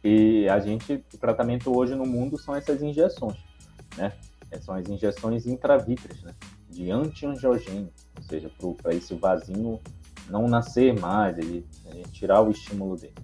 E 0.04 0.48
a 0.50 0.60
gente, 0.60 1.04
o 1.14 1.18
tratamento 1.18 1.76
hoje 1.76 1.96
no 1.96 2.06
mundo 2.06 2.38
são 2.38 2.54
essas 2.54 2.82
injeções, 2.82 3.38
né? 3.98 4.12
É, 4.52 4.60
são 4.60 4.76
as 4.76 4.88
injeções 4.90 5.48
intravítreas, 5.48 6.22
né? 6.22 6.34
De 6.70 6.92
antiangiogênio, 6.92 7.90
ou 8.18 8.24
seja, 8.24 8.52
para 8.82 8.94
esse 8.94 9.16
vasinho 9.16 9.80
não 10.30 10.48
nascer 10.48 10.98
mais, 11.00 11.38
ele, 11.38 11.66
ele 11.86 12.04
tirar 12.12 12.42
o 12.42 12.52
estímulo 12.52 12.98
dele. 12.98 13.16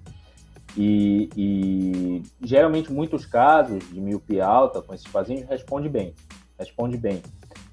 E, 0.76 1.28
e, 1.36 2.22
geralmente 2.40 2.92
muitos 2.92 3.26
casos 3.26 3.82
de 3.92 4.00
miopia 4.00 4.46
alta 4.46 4.80
com 4.80 4.94
esses 4.94 5.10
vasinhos 5.10 5.48
responde 5.48 5.88
bem, 5.88 6.14
responde 6.56 6.96
bem 6.96 7.20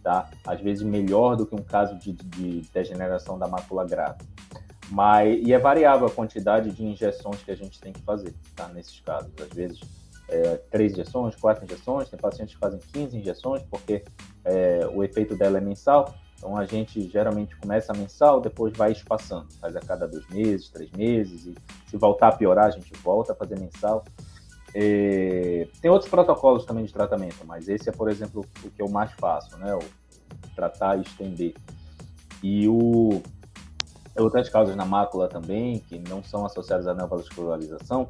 tá? 0.08 0.30
Às 0.46 0.62
vezes 0.62 0.84
melhor 0.84 1.36
do 1.36 1.46
que 1.46 1.54
um 1.54 1.62
caso 1.62 1.96
de, 1.96 2.14
de 2.14 2.62
degeneração 2.74 3.38
da 3.38 3.46
mácula 3.46 3.86
grave. 3.86 4.20
Mas, 4.90 5.46
e 5.46 5.52
é 5.52 5.60
variável 5.60 6.08
a 6.08 6.10
quantidade 6.10 6.72
de 6.72 6.86
injeções 6.86 7.44
que 7.44 7.52
a 7.52 7.56
gente 7.56 7.78
tem 7.78 7.92
que 7.92 8.00
fazer, 8.04 8.34
tá? 8.56 8.70
Nesses 8.70 9.02
casos. 9.02 9.30
Às 9.38 9.50
vezes, 9.50 9.82
é, 10.30 10.56
três 10.72 10.94
injeções, 10.94 11.36
quatro 11.36 11.66
injeções, 11.66 12.08
tem 12.08 12.18
pacientes 12.18 12.56
que 12.56 12.60
fazem 12.62 12.80
15 12.94 13.18
injeções, 13.18 13.62
porque 13.64 14.06
é, 14.46 14.88
o 14.94 15.04
efeito 15.04 15.36
dela 15.36 15.58
é 15.58 15.62
mensal. 15.62 16.16
Então, 16.38 16.56
a 16.56 16.66
gente 16.66 17.02
geralmente 17.10 17.58
começa 17.58 17.94
mensal, 17.94 18.40
depois 18.40 18.78
vai 18.78 18.94
espaçando, 18.94 19.48
faz 19.60 19.76
a 19.76 19.82
cada 19.82 20.08
dois 20.08 20.26
meses, 20.30 20.70
três 20.70 20.90
meses, 20.92 21.48
e 21.48 21.56
se 21.90 21.98
voltar 21.98 22.30
a 22.30 22.32
piorar, 22.38 22.68
a 22.68 22.72
gente 22.72 22.94
volta 23.04 23.34
a 23.34 23.36
fazer 23.36 23.60
mensal. 23.60 24.06
É, 24.80 25.68
tem 25.82 25.90
outros 25.90 26.08
protocolos 26.08 26.64
também 26.64 26.86
de 26.86 26.94
tratamento, 26.94 27.44
mas 27.48 27.68
esse 27.68 27.90
é, 27.90 27.92
por 27.92 28.12
exemplo, 28.12 28.46
o 28.64 28.70
que 28.70 28.80
eu 28.80 28.88
mais 28.88 29.12
faço, 29.14 29.58
né? 29.58 29.74
O 29.74 29.80
tratar 30.56 31.00
e 31.00 31.02
estender. 31.02 31.56
E 32.44 32.68
o 32.68 33.24
outras 34.16 34.50
causas 34.50 34.76
na 34.76 34.86
mácula 34.86 35.28
também, 35.28 35.80
que 35.80 35.98
não 35.98 36.24
são 36.24 36.46
associadas 36.46 36.86
à 36.86 36.94
neovascularização, 36.94 38.08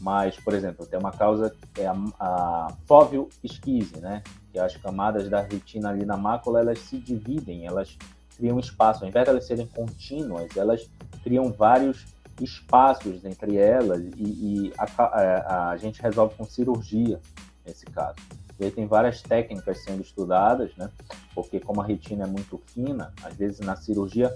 mas, 0.00 0.36
por 0.36 0.52
exemplo, 0.52 0.84
tem 0.84 0.98
uma 0.98 1.12
causa 1.12 1.54
que 1.74 1.80
é 1.80 1.86
a, 1.86 1.94
a 2.18 2.74
fóvio 2.86 3.28
esquise, 3.44 4.00
né? 4.00 4.24
Que 4.52 4.58
as 4.58 4.76
camadas 4.76 5.28
da 5.28 5.42
retina 5.42 5.90
ali 5.90 6.04
na 6.04 6.16
mácula, 6.16 6.58
elas 6.58 6.80
se 6.80 6.98
dividem, 6.98 7.66
elas 7.66 7.96
criam 8.36 8.58
espaço. 8.58 9.04
Ao 9.04 9.08
invés 9.08 9.26
de 9.26 9.30
elas 9.30 9.46
serem 9.46 9.68
contínuas, 9.68 10.56
elas 10.56 10.90
criam 11.22 11.52
vários 11.52 12.04
espaços 12.40 13.24
entre 13.24 13.56
elas 13.56 14.00
e, 14.16 14.22
e 14.22 14.72
a, 14.78 14.86
a, 15.02 15.70
a, 15.70 15.76
gente 15.76 16.00
resolve 16.00 16.34
com 16.36 16.44
cirurgia 16.44 17.20
nesse 17.64 17.86
caso. 17.86 18.16
E 18.58 18.64
aí 18.64 18.70
tem 18.70 18.86
várias 18.86 19.22
técnicas 19.22 19.82
sendo 19.82 20.02
estudadas, 20.02 20.74
né? 20.76 20.90
Porque 21.34 21.60
como 21.60 21.80
a 21.80 21.84
retina 21.84 22.24
é 22.24 22.26
muito 22.26 22.60
fina, 22.66 23.12
às 23.22 23.34
vezes 23.34 23.60
na 23.60 23.76
cirurgia 23.76 24.34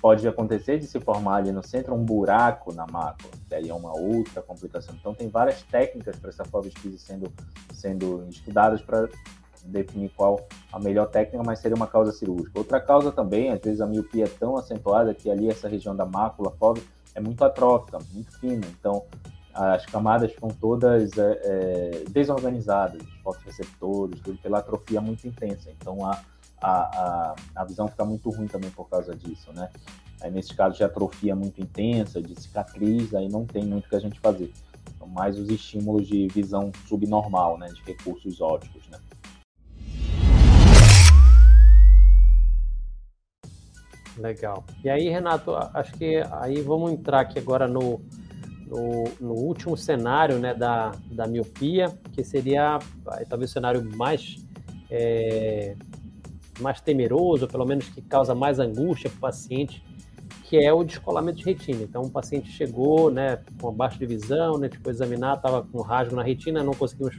pode 0.00 0.26
acontecer 0.26 0.78
de 0.78 0.86
se 0.86 0.98
formar 0.98 1.36
ali 1.36 1.52
no 1.52 1.62
centro 1.62 1.94
um 1.94 2.04
buraco 2.04 2.72
na 2.72 2.86
mácula, 2.86 3.32
que 3.48 3.54
aí 3.54 3.68
é 3.68 3.74
uma 3.74 3.96
outra 3.96 4.42
complicação. 4.42 4.94
Então 4.98 5.14
tem 5.14 5.28
várias 5.28 5.62
técnicas 5.62 6.16
para 6.16 6.30
essa 6.30 6.44
fobia 6.44 6.72
sendo 6.98 7.32
sendo 7.72 8.26
estudadas 8.28 8.82
para 8.82 9.08
definir 9.64 10.10
qual 10.16 10.46
a 10.72 10.78
melhor 10.78 11.06
técnica, 11.06 11.42
mas 11.44 11.60
seria 11.60 11.76
uma 11.76 11.86
causa 11.86 12.12
cirúrgica. 12.12 12.58
Outra 12.58 12.80
causa 12.80 13.12
também, 13.12 13.50
às 13.50 13.60
vezes 13.60 13.80
a 13.80 13.86
miopia 13.86 14.24
é 14.24 14.28
tão 14.28 14.56
acentuada 14.56 15.14
que 15.14 15.30
ali 15.30 15.48
essa 15.48 15.68
região 15.68 15.94
da 15.94 16.04
mácula, 16.04 16.50
fóvea, 16.58 16.82
é 17.14 17.20
muito 17.20 17.44
atrófica, 17.44 17.98
muito 18.12 18.38
fina, 18.38 18.66
então 18.78 19.04
as 19.54 19.84
camadas 19.84 20.32
ficam 20.32 20.48
todas 20.48 21.10
é, 21.18 21.40
é, 21.42 22.04
desorganizadas, 22.08 23.02
os 23.02 23.14
fotoreceptores, 23.22 24.20
tudo 24.20 24.38
pela 24.38 24.58
atrofia 24.58 25.00
muito 25.00 25.26
intensa, 25.28 25.70
então 25.70 26.06
a, 26.06 26.18
a, 26.62 27.34
a, 27.54 27.64
visão 27.64 27.86
fica 27.86 28.04
muito 28.04 28.30
ruim 28.30 28.46
também 28.46 28.70
por 28.70 28.88
causa 28.88 29.14
disso, 29.14 29.52
né? 29.52 29.68
Aí, 30.22 30.30
nesse 30.30 30.54
caso 30.54 30.76
de 30.76 30.84
atrofia 30.84 31.34
muito 31.34 31.60
intensa, 31.60 32.22
de 32.22 32.40
cicatriz, 32.40 33.12
aí 33.12 33.28
não 33.28 33.44
tem 33.44 33.64
muito 33.64 33.88
que 33.88 33.96
a 33.96 33.98
gente 33.98 34.20
fazer. 34.20 34.52
São 34.96 35.08
mais 35.08 35.36
os 35.36 35.50
estímulos 35.50 36.06
de 36.06 36.28
visão 36.28 36.70
subnormal, 36.86 37.58
né? 37.58 37.66
De 37.68 37.82
recursos 37.82 38.40
ópticos, 38.40 38.86
né? 38.88 38.98
Legal. 44.22 44.64
E 44.84 44.88
aí, 44.88 45.08
Renato, 45.08 45.52
acho 45.74 45.92
que 45.94 46.22
aí 46.30 46.60
vamos 46.60 46.92
entrar 46.92 47.20
aqui 47.20 47.40
agora 47.40 47.66
no, 47.66 48.00
no, 48.68 49.04
no 49.20 49.32
último 49.34 49.76
cenário 49.76 50.38
né, 50.38 50.54
da, 50.54 50.92
da 51.10 51.26
miopia, 51.26 51.92
que 52.12 52.22
seria 52.22 52.78
talvez 53.28 53.50
o 53.50 53.52
cenário 53.52 53.84
mais, 53.96 54.36
é, 54.88 55.74
mais 56.60 56.80
temeroso, 56.80 57.48
pelo 57.48 57.66
menos 57.66 57.88
que 57.88 58.00
causa 58.00 58.32
mais 58.32 58.60
angústia 58.60 59.10
para 59.10 59.18
o 59.18 59.20
paciente, 59.20 59.84
que 60.44 60.56
é 60.56 60.72
o 60.72 60.84
descolamento 60.84 61.38
de 61.38 61.44
retina. 61.44 61.82
Então, 61.82 62.02
o 62.02 62.10
paciente 62.10 62.48
chegou 62.48 63.10
né, 63.10 63.40
com 63.60 63.72
baixa 63.72 63.98
de 63.98 64.06
visão, 64.06 64.56
né, 64.56 64.68
tipo, 64.68 64.88
examinar, 64.88 65.34
estava 65.34 65.64
com 65.64 65.80
rasgo 65.80 66.14
na 66.14 66.22
retina, 66.22 66.62
não 66.62 66.74
conseguimos 66.74 67.18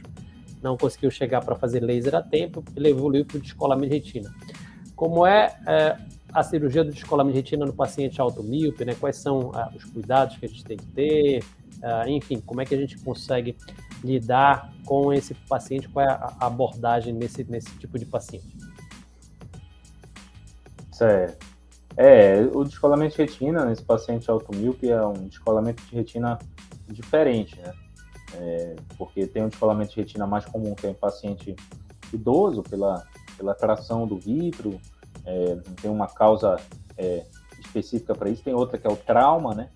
não 0.62 0.78
conseguiu 0.78 1.10
chegar 1.10 1.44
para 1.44 1.54
fazer 1.54 1.80
laser 1.80 2.14
a 2.14 2.22
tempo, 2.22 2.64
ele 2.74 2.88
evoluiu 2.88 3.26
para 3.26 3.36
o 3.36 3.40
descolamento 3.40 3.90
de 3.90 3.96
retina. 3.96 4.34
Como 4.96 5.26
é, 5.26 5.54
é 5.66 5.98
a 6.34 6.42
cirurgia 6.42 6.82
do 6.82 6.90
descolamento 6.90 7.34
de 7.34 7.40
retina 7.40 7.64
no 7.64 7.72
paciente 7.72 8.20
automíope, 8.20 8.84
né? 8.84 8.94
Quais 8.98 9.16
são 9.16 9.52
ah, 9.54 9.70
os 9.74 9.84
cuidados 9.84 10.36
que 10.36 10.44
a 10.44 10.48
gente 10.48 10.64
tem 10.64 10.76
que 10.76 10.86
ter, 10.86 11.44
ah, 11.82 12.08
enfim, 12.08 12.40
como 12.40 12.60
é 12.60 12.64
que 12.64 12.74
a 12.74 12.78
gente 12.78 12.98
consegue 12.98 13.56
lidar 14.02 14.72
com 14.84 15.12
esse 15.12 15.32
paciente? 15.34 15.88
Qual 15.88 16.04
é 16.04 16.08
a 16.10 16.34
abordagem 16.40 17.14
nesse, 17.14 17.44
nesse 17.44 17.70
tipo 17.78 17.98
de 17.98 18.04
paciente? 18.04 18.56
Certo. 20.90 21.46
É, 21.96 22.40
o 22.52 22.64
descolamento 22.64 23.14
de 23.14 23.22
retina 23.22 23.64
nesse 23.64 23.82
paciente 23.82 24.28
automíope 24.28 24.90
é 24.90 25.06
um 25.06 25.28
descolamento 25.28 25.82
de 25.84 25.94
retina 25.94 26.38
diferente, 26.88 27.58
né? 27.60 27.72
É, 28.36 28.76
porque 28.98 29.28
tem 29.28 29.44
um 29.44 29.48
descolamento 29.48 29.94
de 29.94 30.00
retina 30.00 30.26
mais 30.26 30.44
comum 30.44 30.74
que 30.74 30.88
é 30.88 30.90
em 30.90 30.94
paciente 30.94 31.54
idoso, 32.12 32.64
pela, 32.64 33.04
pela 33.36 33.54
tração 33.54 34.06
do 34.06 34.16
vidro, 34.16 34.80
é, 35.26 35.56
tem 35.80 35.90
uma 35.90 36.06
causa 36.06 36.56
é, 36.96 37.24
específica 37.58 38.14
para 38.14 38.30
isso, 38.30 38.42
tem 38.42 38.54
outra 38.54 38.78
que 38.78 38.86
é 38.86 38.90
o 38.90 38.96
trauma, 38.96 39.54
né? 39.54 39.68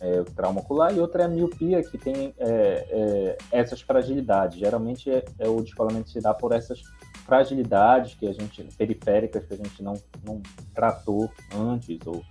É, 0.00 0.20
o 0.20 0.24
trauma 0.24 0.60
ocular, 0.60 0.94
e 0.94 1.00
outra 1.00 1.22
é 1.22 1.26
a 1.26 1.28
miopia, 1.28 1.82
que 1.82 1.96
tem 1.96 2.34
é, 2.36 2.46
é, 2.90 3.38
essas 3.50 3.80
fragilidades. 3.80 4.58
Geralmente 4.58 5.10
é, 5.10 5.24
é, 5.38 5.48
o 5.48 5.62
descolamento 5.62 6.10
se 6.10 6.20
dá 6.20 6.34
por 6.34 6.52
essas 6.52 6.82
fragilidades 7.24 8.14
que 8.14 8.26
a 8.26 8.32
gente, 8.32 8.62
periféricas 8.76 9.46
que 9.46 9.54
a 9.54 9.56
gente 9.56 9.82
não, 9.82 9.94
não 10.22 10.42
tratou 10.74 11.30
antes, 11.56 11.98
ou, 12.06 12.22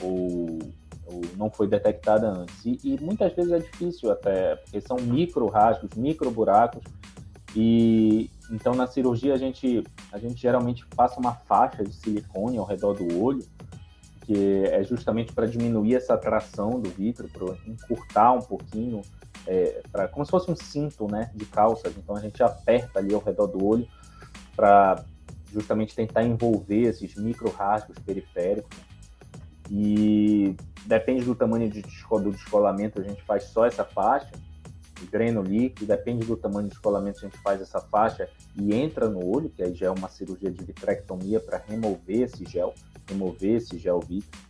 ou, 0.00 0.58
ou 1.06 1.20
não 1.36 1.50
foi 1.50 1.66
detectada 1.66 2.28
antes. 2.28 2.64
E, 2.64 2.78
e, 2.84 3.00
muitas 3.00 3.32
vezes 3.32 3.50
é 3.50 3.58
difícil 3.58 4.12
até, 4.12 4.56
porque 4.56 4.80
são 4.80 4.98
micro 4.98 5.46
rasgos, 5.48 5.90
micro 5.96 6.30
buracos, 6.30 6.84
e 7.56 8.30
então 8.50 8.74
na 8.74 8.86
cirurgia 8.86 9.34
a 9.34 9.36
gente, 9.36 9.82
a 10.12 10.18
gente 10.18 10.40
geralmente 10.40 10.86
passa 10.94 11.18
uma 11.18 11.32
faixa 11.32 11.82
de 11.82 11.92
silicone 11.94 12.58
ao 12.58 12.64
redor 12.64 12.94
do 12.94 13.22
olho, 13.22 13.44
que 14.22 14.64
é 14.64 14.82
justamente 14.82 15.32
para 15.32 15.46
diminuir 15.46 15.94
essa 15.94 16.16
tração 16.16 16.80
do 16.80 16.90
vítreo, 16.90 17.28
para 17.28 17.56
encurtar 17.66 18.32
um 18.32 18.42
pouquinho, 18.42 19.02
é, 19.46 19.82
pra, 19.90 20.08
como 20.08 20.24
se 20.24 20.30
fosse 20.30 20.50
um 20.50 20.56
cinto 20.56 21.06
né, 21.10 21.30
de 21.34 21.44
calças. 21.44 21.94
Então 21.96 22.16
a 22.16 22.20
gente 22.20 22.42
aperta 22.42 22.98
ali 22.98 23.14
ao 23.14 23.20
redor 23.20 23.46
do 23.46 23.64
olho 23.64 23.86
para 24.54 25.04
justamente 25.52 25.94
tentar 25.94 26.24
envolver 26.24 26.82
esses 26.82 27.14
micro 27.14 27.50
rasgos 27.50 27.98
periféricos. 28.00 28.76
E 29.70 30.56
depende 30.86 31.24
do 31.24 31.34
tamanho 31.34 31.68
de, 31.68 31.82
do 31.82 32.30
descolamento, 32.30 33.00
a 33.00 33.04
gente 33.04 33.22
faz 33.22 33.44
só 33.44 33.64
essa 33.64 33.84
faixa, 33.84 34.30
dreno 35.04 35.42
líquido, 35.42 35.86
depende 35.86 36.26
do 36.26 36.36
tamanho 36.36 36.68
do 36.68 36.70
descolamento, 36.70 37.18
a 37.18 37.28
gente 37.28 37.38
faz 37.38 37.60
essa 37.60 37.80
faixa 37.80 38.28
e 38.56 38.74
entra 38.74 39.08
no 39.08 39.24
olho, 39.24 39.50
que 39.50 39.62
aí 39.62 39.74
já 39.74 39.86
é 39.86 39.90
uma 39.90 40.08
cirurgia 40.08 40.50
de 40.50 40.64
vitrectomia 40.64 41.38
para 41.38 41.58
remover 41.58 42.22
esse 42.22 42.44
gel 42.44 42.72
remover 43.08 43.56
esse 43.56 43.78
gel 43.78 44.00
vítreo. 44.00 44.40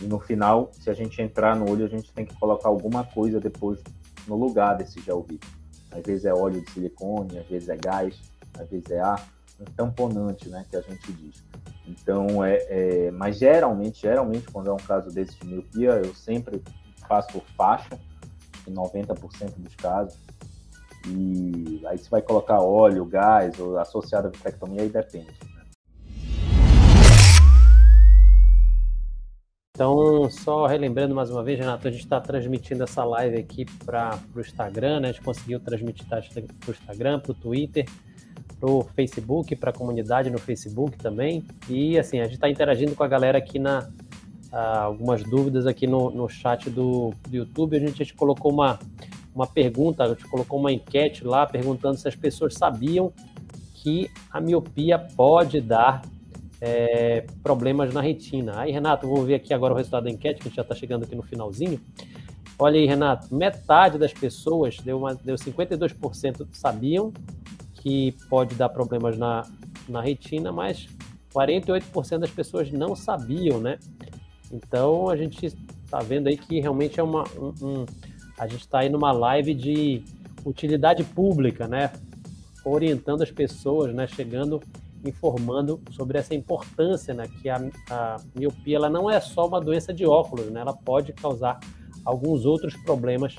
E 0.00 0.04
no 0.04 0.18
final, 0.18 0.70
se 0.72 0.88
a 0.88 0.94
gente 0.94 1.20
entrar 1.20 1.56
no 1.56 1.70
olho, 1.70 1.84
a 1.84 1.88
gente 1.88 2.12
tem 2.12 2.24
que 2.24 2.34
colocar 2.38 2.68
alguma 2.68 3.04
coisa 3.04 3.38
depois 3.38 3.80
no 4.26 4.36
lugar 4.36 4.76
desse 4.76 5.00
gel 5.00 5.22
vítreo. 5.22 5.50
Às 5.90 6.02
vezes 6.02 6.24
é 6.24 6.32
óleo 6.32 6.64
de 6.64 6.70
silicone, 6.70 7.38
às 7.38 7.46
vezes 7.46 7.68
é 7.68 7.76
gás, 7.76 8.18
às 8.58 8.68
vezes 8.68 8.90
é 8.90 9.00
ar, 9.00 9.28
um 9.60 9.64
tamponante, 9.64 10.48
né, 10.48 10.64
que 10.70 10.76
a 10.76 10.80
gente 10.80 11.12
diz. 11.12 11.44
Então, 11.86 12.42
é, 12.42 12.56
é, 12.68 13.10
mas 13.10 13.38
geralmente, 13.38 14.02
geralmente, 14.02 14.46
quando 14.50 14.70
é 14.70 14.72
um 14.72 14.78
caso 14.78 15.10
desse 15.10 15.38
de 15.38 15.46
miopia, 15.46 16.00
eu 16.04 16.14
sempre 16.14 16.62
faço 17.08 17.42
faixa, 17.56 17.98
em 18.68 18.74
90% 18.74 19.54
dos 19.58 19.74
casos. 19.76 20.18
E 21.06 21.82
aí 21.86 21.98
se 21.98 22.10
vai 22.10 22.20
colocar 22.20 22.60
óleo, 22.60 23.04
gás, 23.04 23.58
ou 23.58 23.78
associado 23.78 24.28
à 24.28 24.30
vitrectomia, 24.30 24.82
aí 24.82 24.88
depende. 24.88 25.28
Então, 29.80 30.28
só 30.28 30.66
relembrando 30.66 31.14
mais 31.14 31.30
uma 31.30 31.42
vez, 31.42 31.58
Renato, 31.58 31.88
a 31.88 31.90
gente 31.90 32.02
está 32.02 32.20
transmitindo 32.20 32.84
essa 32.84 33.02
live 33.02 33.38
aqui 33.38 33.64
para 33.82 34.18
o 34.36 34.40
Instagram, 34.40 35.00
né? 35.00 35.08
A 35.08 35.12
gente 35.12 35.24
conseguiu 35.24 35.58
transmitir 35.58 36.06
para 36.06 36.20
o 36.20 36.70
Instagram, 36.70 37.18
para 37.18 37.32
o 37.32 37.34
Twitter, 37.34 37.88
para 38.60 38.70
o 38.70 38.84
Facebook, 38.94 39.56
para 39.56 39.70
a 39.70 39.72
comunidade 39.72 40.28
no 40.28 40.38
Facebook 40.38 40.98
também. 40.98 41.42
E 41.66 41.98
assim, 41.98 42.20
a 42.20 42.24
gente 42.24 42.34
está 42.34 42.50
interagindo 42.50 42.94
com 42.94 43.02
a 43.02 43.08
galera 43.08 43.38
aqui 43.38 43.58
na. 43.58 43.88
Uh, 44.52 44.56
algumas 44.56 45.22
dúvidas 45.22 45.66
aqui 45.66 45.86
no, 45.86 46.10
no 46.10 46.28
chat 46.28 46.68
do, 46.68 47.14
do 47.28 47.36
YouTube. 47.36 47.76
A 47.76 47.80
gente, 47.80 48.02
a 48.02 48.04
gente 48.04 48.14
colocou 48.14 48.52
uma, 48.52 48.78
uma 49.34 49.46
pergunta, 49.46 50.02
a 50.02 50.08
gente 50.08 50.26
colocou 50.28 50.58
uma 50.58 50.72
enquete 50.72 51.24
lá 51.24 51.46
perguntando 51.46 51.96
se 51.96 52.08
as 52.08 52.16
pessoas 52.16 52.54
sabiam 52.54 53.12
que 53.74 54.10
a 54.30 54.40
miopia 54.40 54.98
pode 54.98 55.60
dar 55.60 56.02
é, 56.60 57.24
problemas 57.42 57.94
na 57.94 58.00
retina. 58.00 58.60
Aí, 58.60 58.70
Renato, 58.72 59.06
vou 59.06 59.24
ver 59.24 59.36
aqui 59.36 59.54
agora 59.54 59.72
o 59.72 59.76
resultado 59.76 60.04
da 60.04 60.10
enquete, 60.10 60.40
que 60.40 60.48
a 60.48 60.48
gente 60.48 60.56
já 60.56 60.62
está 60.62 60.74
chegando 60.74 61.04
aqui 61.04 61.14
no 61.14 61.22
finalzinho. 61.22 61.80
Olha 62.58 62.78
aí, 62.78 62.86
Renato, 62.86 63.34
metade 63.34 63.96
das 63.96 64.12
pessoas, 64.12 64.76
deu, 64.78 64.98
uma, 64.98 65.14
deu 65.14 65.36
52% 65.36 66.46
sabiam 66.52 67.12
que 67.74 68.14
pode 68.28 68.54
dar 68.54 68.68
problemas 68.68 69.16
na, 69.16 69.46
na 69.88 70.02
retina, 70.02 70.52
mas 70.52 70.86
48% 71.34 72.18
das 72.18 72.30
pessoas 72.30 72.70
não 72.70 72.94
sabiam, 72.94 73.58
né? 73.58 73.78
Então 74.50 75.08
a 75.08 75.16
gente 75.16 75.46
está 75.46 76.00
vendo 76.00 76.28
aí 76.28 76.36
que 76.36 76.60
realmente 76.60 76.98
é 76.98 77.02
uma. 77.02 77.24
Um, 77.38 77.54
um, 77.62 77.86
a 78.38 78.46
gente 78.46 78.60
está 78.60 78.80
aí 78.80 78.88
numa 78.88 79.12
live 79.12 79.54
de 79.54 80.02
utilidade 80.44 81.04
pública, 81.04 81.68
né? 81.68 81.92
Orientando 82.64 83.22
as 83.22 83.30
pessoas, 83.30 83.94
né? 83.94 84.06
Chegando 84.06 84.60
informando 85.04 85.80
sobre 85.90 86.18
essa 86.18 86.34
importância, 86.34 87.14
né, 87.14 87.26
que 87.40 87.48
a, 87.48 87.56
a, 87.90 88.16
miopia 88.34 88.76
ela 88.76 88.90
não 88.90 89.10
é 89.10 89.20
só 89.20 89.46
uma 89.46 89.60
doença 89.60 89.92
de 89.92 90.04
óculos, 90.04 90.50
né, 90.50 90.60
ela 90.60 90.74
pode 90.74 91.12
causar 91.12 91.58
alguns 92.04 92.44
outros 92.44 92.76
problemas, 92.76 93.36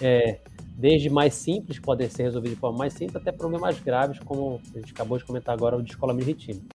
é, 0.00 0.40
desde 0.76 1.08
mais 1.08 1.34
simples, 1.34 1.78
podem 1.78 2.08
ser 2.08 2.24
resolvidos 2.24 2.56
de 2.56 2.60
forma 2.60 2.78
mais 2.78 2.92
simples, 2.92 3.16
até 3.16 3.32
problemas 3.32 3.78
graves, 3.80 4.18
como 4.20 4.60
a 4.74 4.78
gente 4.78 4.92
acabou 4.92 5.16
de 5.16 5.24
comentar 5.24 5.54
agora, 5.54 5.76
o 5.76 5.82
descolamento 5.82 6.26
de 6.26 6.32
retina. 6.32 6.73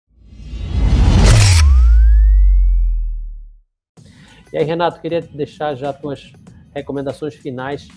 E 4.52 4.58
aí, 4.58 4.64
Renato, 4.64 5.00
queria 5.00 5.22
deixar 5.22 5.76
já 5.76 5.94
tuas 5.94 6.34
recomendações 6.74 7.36
finais 7.36 7.88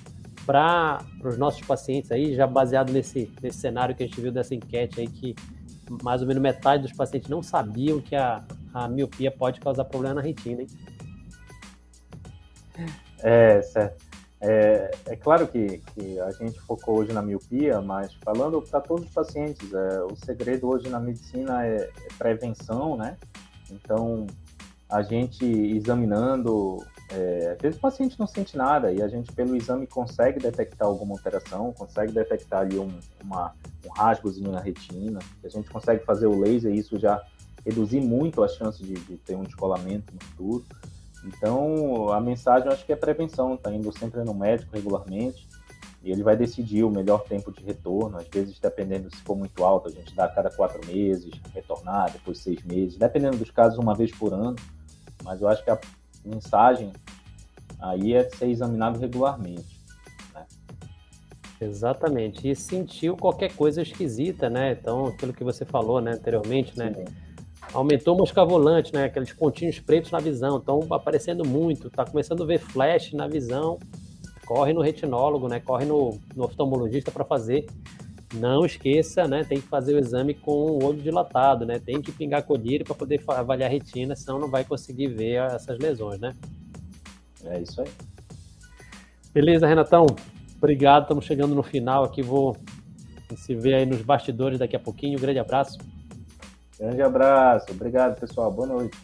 para 0.45 1.05
os 1.25 1.39
nossos 1.39 1.61
pacientes 1.63 2.11
aí, 2.11 2.35
já 2.35 2.47
baseado 2.47 2.93
nesse, 2.93 3.33
nesse 3.41 3.59
cenário 3.59 3.95
que 3.95 4.03
a 4.03 4.07
gente 4.07 4.21
viu 4.21 4.33
dessa 4.33 4.55
enquete 4.55 5.01
aí 5.01 5.07
que 5.07 5.35
mais 6.03 6.21
ou 6.23 6.29
menos 6.29 6.43
metade 6.43 6.83
dos 6.83 6.93
pacientes 6.93 7.29
não 7.29 7.43
sabiam 7.43 8.01
que 8.01 8.17
a, 8.17 8.43
a 8.73 8.89
miopia 8.89 9.31
pode 9.31 9.61
causar 9.61 9.85
problema 9.85 10.17
na 10.17 10.21
retina, 10.21 10.63
hein? 10.63 10.67
É, 13.23 13.63
certo. 13.63 14.13
É, 14.41 14.91
é 15.07 15.17
claro 15.17 15.47
que, 15.47 15.79
que, 15.79 16.19
a 16.19 16.33
gente 16.33 16.59
focou 16.63 16.99
hoje 16.99 17.13
na 17.13 17.23
miopia, 17.23 17.81
mas 17.81 18.13
falando 18.25 18.61
para 18.61 18.81
todos 18.81 19.05
os 19.07 19.13
pacientes, 19.13 19.73
é, 19.73 20.03
o 20.03 20.17
segredo 20.17 20.69
hoje 20.69 20.89
na 20.89 20.99
medicina 20.99 21.65
é, 21.65 21.77
é 21.77 22.09
prevenção, 22.19 22.97
né? 22.97 23.17
Então, 23.71 24.27
a 24.93 25.03
gente 25.03 25.43
examinando, 25.45 26.85
é, 27.11 27.53
às 27.57 27.59
vezes 27.63 27.79
o 27.79 27.81
paciente 27.81 28.21
não 28.21 28.27
sente 28.27 28.59
nada 28.59 28.93
e 28.93 29.01
a 29.01 29.09
gente 29.09 29.33
pelo 29.33 29.57
exame 29.57 29.87
consegue 29.87 30.39
detectar 30.39 30.87
alguma 30.87 31.15
alteração, 31.15 31.73
consegue 31.73 32.13
detectar 32.13 32.61
ali 32.61 32.79
um, 32.79 32.93
uma, 33.25 33.55
um 33.87 33.89
rasgozinho 33.89 34.53
na 34.53 34.61
retina, 34.61 35.19
a 35.43 35.49
gente 35.49 35.71
consegue 35.71 36.05
fazer 36.05 36.27
o 36.27 36.39
laser 36.39 36.75
e 36.75 36.79
isso 36.79 36.99
já 36.99 37.23
reduzir 37.65 38.03
muito 38.03 38.45
a 38.45 38.49
chance 38.49 38.83
de, 38.83 38.93
de 38.93 39.17
ter 39.17 39.35
um 39.35 39.45
descolamento 39.45 40.13
no 40.13 40.23
futuro. 40.23 40.65
Então, 41.25 42.13
a 42.13 42.21
mensagem 42.21 42.67
eu 42.67 42.73
acho 42.73 42.85
que 42.85 42.93
é 42.93 42.97
prevenção, 42.97 43.57
tá 43.57 43.73
indo 43.73 43.91
sempre 43.97 44.23
no 44.23 44.35
médico 44.35 44.75
regularmente 44.75 45.49
e 46.05 46.11
ele 46.11 46.23
vai 46.23 46.37
decidir 46.37 46.83
o 46.83 46.91
melhor 46.91 47.23
tempo 47.25 47.51
de 47.51 47.65
retorno. 47.65 48.19
Às 48.19 48.27
vezes, 48.29 48.59
dependendo 48.59 49.09
se 49.15 49.23
for 49.23 49.37
muito 49.37 49.65
alto, 49.65 49.89
a 49.89 49.93
gente 49.93 50.15
dá 50.15 50.25
a 50.25 50.29
cada 50.29 50.51
quatro 50.51 50.85
meses, 50.87 51.31
retornar, 51.55 52.13
depois 52.13 52.39
seis 52.39 52.63
meses, 52.65 52.99
dependendo 52.99 53.39
dos 53.39 53.51
casos, 53.51 53.79
uma 53.79 53.95
vez 53.95 54.11
por 54.11 54.35
ano. 54.35 54.57
Mas 55.23 55.41
eu 55.41 55.49
acho 55.49 55.63
que 55.65 55.71
a 55.71 55.79
mensagem 56.25 56.93
aí 57.81 58.15
é 58.15 58.29
ser 58.31 58.47
examinado 58.47 58.99
regularmente. 58.99 59.81
Né? 60.35 60.47
Exatamente. 61.61 62.49
E 62.49 62.55
sentiu 62.55 63.17
qualquer 63.17 63.55
coisa 63.55 63.83
esquisita, 63.83 64.49
né? 64.49 64.73
Então, 64.73 65.07
aquilo 65.07 65.33
que 65.33 65.45
você 65.45 65.65
falou 65.65 66.01
né, 66.01 66.13
anteriormente, 66.13 66.79
né? 66.79 66.93
Sim. 66.95 67.05
Aumentou 67.73 68.15
o 68.15 68.19
moscavolante, 68.19 68.93
né? 68.93 69.05
Aqueles 69.05 69.33
pontinhos 69.33 69.79
pretos 69.81 70.11
na 70.11 70.19
visão. 70.19 70.59
Estão 70.59 70.81
aparecendo 70.91 71.45
muito. 71.45 71.89
Está 71.89 72.05
começando 72.05 72.43
a 72.43 72.47
ver 72.47 72.59
flash 72.59 73.13
na 73.13 73.27
visão. 73.27 73.79
Corre 74.45 74.73
no 74.73 74.81
retinólogo, 74.81 75.49
né? 75.49 75.61
Corre 75.61 75.85
no, 75.85 76.19
no 76.37 76.45
oftalmologista 76.45 77.11
para 77.11 77.25
fazer 77.25 77.67
não 78.33 78.65
esqueça, 78.65 79.27
né? 79.29 79.45
Tem 79.45 79.61
que 79.61 79.69
fazer 79.69 79.95
o 79.95 79.99
exame 79.99 80.35
com 80.35 80.53
o 80.53 80.85
olho 80.85 81.01
dilatado, 81.01 81.67
né? 81.67 81.79
Tem 81.79 82.01
que 82.01 82.13
pingar 82.13 82.43
colírio 82.43 82.85
para 82.85 82.95
poder 82.95 83.23
avaliar 83.29 83.69
a 83.69 83.73
retina, 83.73 84.17
senão 84.17 84.39
não 84.39 84.49
vai 84.49 84.65
conseguir 84.65 85.09
ver 85.09 85.43
essas 85.53 85.79
lesões, 85.79 86.21
né? 86.21 86.35
É 87.45 87.61
isso 87.61 87.81
aí. 87.81 87.89
Beleza, 89.33 89.67
Renatão. 89.67 90.07
Obrigado. 90.57 91.03
Estamos 91.03 91.25
chegando 91.25 91.55
no 91.55 91.63
final 91.63 92.05
aqui. 92.05 92.23
Vou 92.23 92.57
se 93.37 93.55
ver 93.55 93.75
aí 93.75 93.87
nos 93.87 94.03
bastidores 94.03 94.59
daqui 94.59 94.77
a 94.77 94.81
pouquinho. 94.81 95.19
Um 95.19 95.21
grande 95.21 95.39
abraço. 95.39 95.79
Grande 96.79 97.03
abraço. 97.03 97.67
Obrigado, 97.71 98.19
pessoal. 98.19 98.53
Boa 98.53 98.69
noite. 98.69 98.97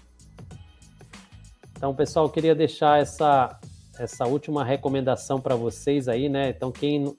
Então, 1.77 1.95
pessoal, 1.95 2.29
queria 2.29 2.55
deixar 2.55 3.01
essa 3.01 3.59
essa 3.99 4.27
última 4.27 4.65
recomendação 4.65 5.41
para 5.41 5.57
vocês 5.57 6.09
aí, 6.09 6.29
né? 6.29 6.51
Então, 6.51 6.71
quem 6.71 7.17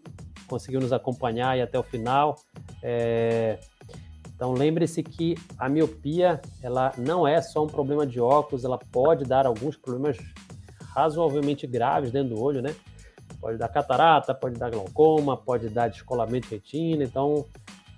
conseguiu 0.49 0.81
nos 0.81 0.91
acompanhar 0.91 1.57
e 1.57 1.61
até 1.61 1.77
o 1.77 1.83
final. 1.83 2.35
É... 2.81 3.59
Então 4.35 4.53
lembre-se 4.53 5.03
que 5.03 5.35
a 5.57 5.67
miopia 5.67 6.41
ela 6.63 6.93
não 6.97 7.27
é 7.27 7.41
só 7.41 7.63
um 7.63 7.67
problema 7.67 8.07
de 8.07 8.21
óculos, 8.21 8.63
ela 8.63 8.77
pode 8.77 9.25
dar 9.25 9.45
alguns 9.45 9.75
problemas 9.75 10.17
razoavelmente 10.95 11.67
graves 11.67 12.11
dentro 12.11 12.35
do 12.35 12.41
olho, 12.41 12.61
né? 12.61 12.73
Pode 13.39 13.57
dar 13.57 13.67
catarata, 13.67 14.33
pode 14.33 14.57
dar 14.57 14.71
glaucoma, 14.71 15.37
pode 15.37 15.69
dar 15.69 15.89
descolamento 15.89 16.47
de 16.47 16.55
retina. 16.55 17.03
Então 17.03 17.45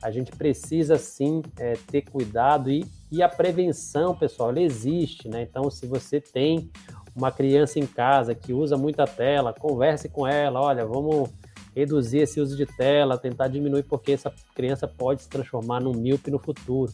a 0.02 0.10
gente 0.10 0.32
precisa 0.32 0.98
sim 0.98 1.44
é, 1.60 1.74
ter 1.92 2.02
cuidado 2.02 2.72
e, 2.72 2.86
e 3.12 3.22
a 3.22 3.30
prevenção, 3.30 4.16
pessoal, 4.16 4.50
ela 4.50 4.62
existe, 4.62 5.30
né? 5.30 5.44
Então 5.44 5.70
se 5.70 5.86
você 5.86 6.20
tem 6.20 6.72
uma 7.16 7.32
criança 7.32 7.78
em 7.78 7.86
casa 7.86 8.34
que 8.34 8.52
usa 8.52 8.78
muita 8.78 9.06
tela, 9.06 9.54
converse 9.54 10.10
com 10.10 10.26
ela, 10.26 10.60
olha, 10.60 10.86
vamos 10.86 11.30
reduzir 11.76 12.20
esse 12.20 12.40
uso 12.40 12.56
de 12.56 12.66
tela, 12.66 13.18
tentar 13.18 13.48
diminuir, 13.48 13.84
porque 13.84 14.12
essa 14.12 14.34
criança 14.54 14.88
pode 14.88 15.24
se 15.24 15.30
transformar 15.30 15.80
num 15.80 15.94
míope 15.94 16.30
no 16.30 16.40
futuro. 16.40 16.92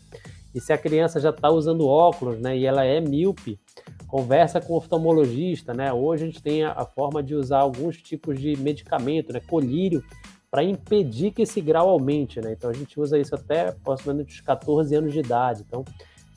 E 0.54 0.62
se 0.62 0.72
a 0.72 0.78
criança 0.78 1.20
já 1.20 1.30
está 1.30 1.50
usando 1.50 1.88
óculos, 1.88 2.40
né, 2.40 2.58
e 2.58 2.66
ela 2.66 2.84
é 2.84 3.00
míope, 3.00 3.60
conversa 4.08 4.62
com 4.62 4.74
o 4.74 4.78
oftalmologista, 4.78 5.74
né? 5.74 5.92
Hoje 5.92 6.24
a 6.24 6.26
gente 6.28 6.42
tem 6.42 6.64
a, 6.64 6.86
forma 6.86 7.22
de 7.22 7.36
usar 7.36 7.60
alguns 7.60 7.98
tipos 7.98 8.40
de 8.40 8.56
medicamento, 8.58 9.34
né, 9.34 9.40
colírio, 9.40 10.04
para 10.50 10.64
impedir 10.64 11.32
que 11.32 11.42
esse 11.42 11.60
grau 11.60 11.90
aumente, 11.90 12.40
né? 12.40 12.54
Então 12.54 12.70
a 12.70 12.74
gente 12.74 13.00
usa 13.00 13.20
isso 13.20 13.36
até 13.36 13.68
aproximadamente 13.70 14.34
os 14.34 14.42
14 14.42 14.96
anos 14.96 15.12
de 15.12 15.20
idade. 15.20 15.64
Então, 15.68 15.84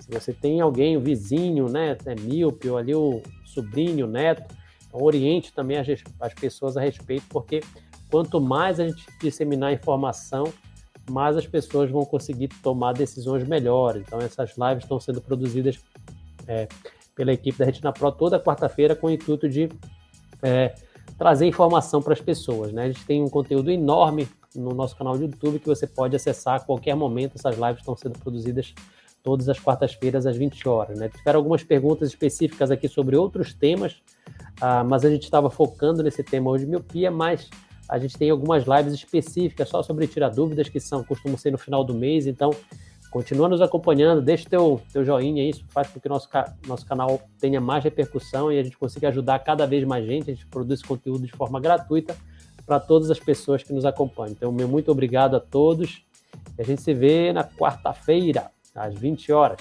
se 0.01 0.11
você 0.11 0.33
tem 0.33 0.61
alguém, 0.61 0.97
o 0.97 1.01
vizinho, 1.01 1.69
né, 1.69 1.97
é 2.05 2.15
míope, 2.15 2.69
ou 2.69 2.77
ali 2.77 2.95
o 2.95 3.23
sobrinho, 3.45 4.07
o 4.07 4.11
neto, 4.11 4.55
então, 4.87 5.03
oriente 5.03 5.53
também 5.53 5.79
as, 5.79 5.87
as 6.21 6.35
pessoas 6.35 6.77
a 6.77 6.81
respeito, 6.81 7.25
porque 7.29 7.61
quanto 8.11 8.41
mais 8.41 8.81
a 8.81 8.87
gente 8.87 9.07
disseminar 9.21 9.73
informação, 9.73 10.53
mais 11.11 11.37
as 11.37 11.47
pessoas 11.47 11.91
vão 11.91 12.05
conseguir 12.05 12.49
tomar 12.63 12.93
decisões 12.93 13.47
melhores. 13.47 14.03
Então, 14.07 14.19
essas 14.21 14.57
lives 14.57 14.85
estão 14.85 15.01
sendo 15.01 15.21
produzidas 15.21 15.79
é, 16.47 16.69
pela 17.15 17.33
equipe 17.33 17.59
da 17.59 17.65
Retina 17.65 17.93
Pro 17.93 18.11
toda 18.13 18.41
quarta-feira 18.41 18.95
com 18.95 19.09
o 19.09 19.11
intuito 19.11 19.49
de 19.49 19.69
é, 20.43 20.75
trazer 21.19 21.47
informação 21.47 22.01
para 22.01 22.13
as 22.13 22.21
pessoas. 22.21 22.73
Né? 22.73 22.85
A 22.85 22.87
gente 22.89 23.05
tem 23.05 23.23
um 23.23 23.29
conteúdo 23.29 23.71
enorme 23.71 24.29
no 24.55 24.71
nosso 24.71 24.97
canal 24.97 25.17
de 25.17 25.25
YouTube 25.25 25.59
que 25.59 25.67
você 25.67 25.87
pode 25.87 26.17
acessar 26.17 26.57
a 26.57 26.61
qualquer 26.61 26.95
momento. 26.95 27.37
Essas 27.37 27.57
lives 27.57 27.79
estão 27.79 27.97
sendo 27.97 28.19
produzidas 28.19 28.75
todas 29.23 29.49
as 29.49 29.59
quartas-feiras 29.59 30.27
às 30.27 30.37
20 30.37 30.69
horas. 30.69 30.99
Né? 30.99 31.09
Tiveram 31.09 31.39
algumas 31.39 31.63
perguntas 31.63 32.09
específicas 32.09 32.71
aqui 32.71 32.89
sobre 32.89 33.17
outros 33.17 33.53
temas, 33.53 34.01
uh, 34.63 34.85
mas 34.89 35.05
a 35.05 35.11
gente 35.11 35.25
estava 35.25 35.51
focando 35.51 36.03
nesse 36.03 36.23
tema 36.23 36.51
hoje 36.51 36.65
de 36.65 36.71
miopia, 36.71 37.11
mas 37.11 37.49
a 37.91 37.99
gente 37.99 38.17
tem 38.17 38.31
algumas 38.31 38.65
lives 38.65 38.95
específicas 38.95 39.69
só 39.69 39.83
sobre 39.83 40.07
tirar 40.07 40.29
dúvidas, 40.29 40.69
que 40.69 40.79
são 40.79 41.03
costumam 41.03 41.37
ser 41.37 41.51
no 41.51 41.59
final 41.59 41.83
do 41.83 41.93
mês, 41.95 42.27
então 42.27 42.51
continua 43.11 43.49
nos 43.49 43.61
acompanhando, 43.61 44.23
deixa 44.23 44.49
teu, 44.49 44.81
teu 44.93 45.05
joinha, 45.05 45.49
isso 45.49 45.65
faz 45.69 45.89
com 45.89 45.99
que 45.99 46.09
nosso, 46.09 46.29
nosso 46.67 46.87
canal 46.87 47.21
tenha 47.41 47.61
mais 47.61 47.83
repercussão 47.83 48.53
e 48.53 48.59
a 48.59 48.63
gente 48.63 48.79
consiga 48.79 49.09
ajudar 49.09 49.41
cada 49.41 49.67
vez 49.67 49.85
mais 49.85 50.07
gente, 50.07 50.31
a 50.31 50.35
gente 50.35 50.47
produz 50.47 50.83
conteúdo 50.83 51.27
de 51.27 51.33
forma 51.33 51.59
gratuita 51.61 52.17
para 52.65 52.79
todas 52.79 53.11
as 53.11 53.19
pessoas 53.19 53.65
que 53.65 53.73
nos 53.73 53.85
acompanham. 53.85 54.33
Então, 54.33 54.53
meu 54.53 54.69
muito 54.69 54.93
obrigado 54.93 55.35
a 55.35 55.41
todos 55.41 56.05
a 56.59 56.63
gente 56.63 56.83
se 56.83 56.93
vê 56.93 57.33
na 57.33 57.45
quarta-feira, 57.45 58.51
às 58.75 58.95
20 58.95 59.33
horas. 59.33 59.61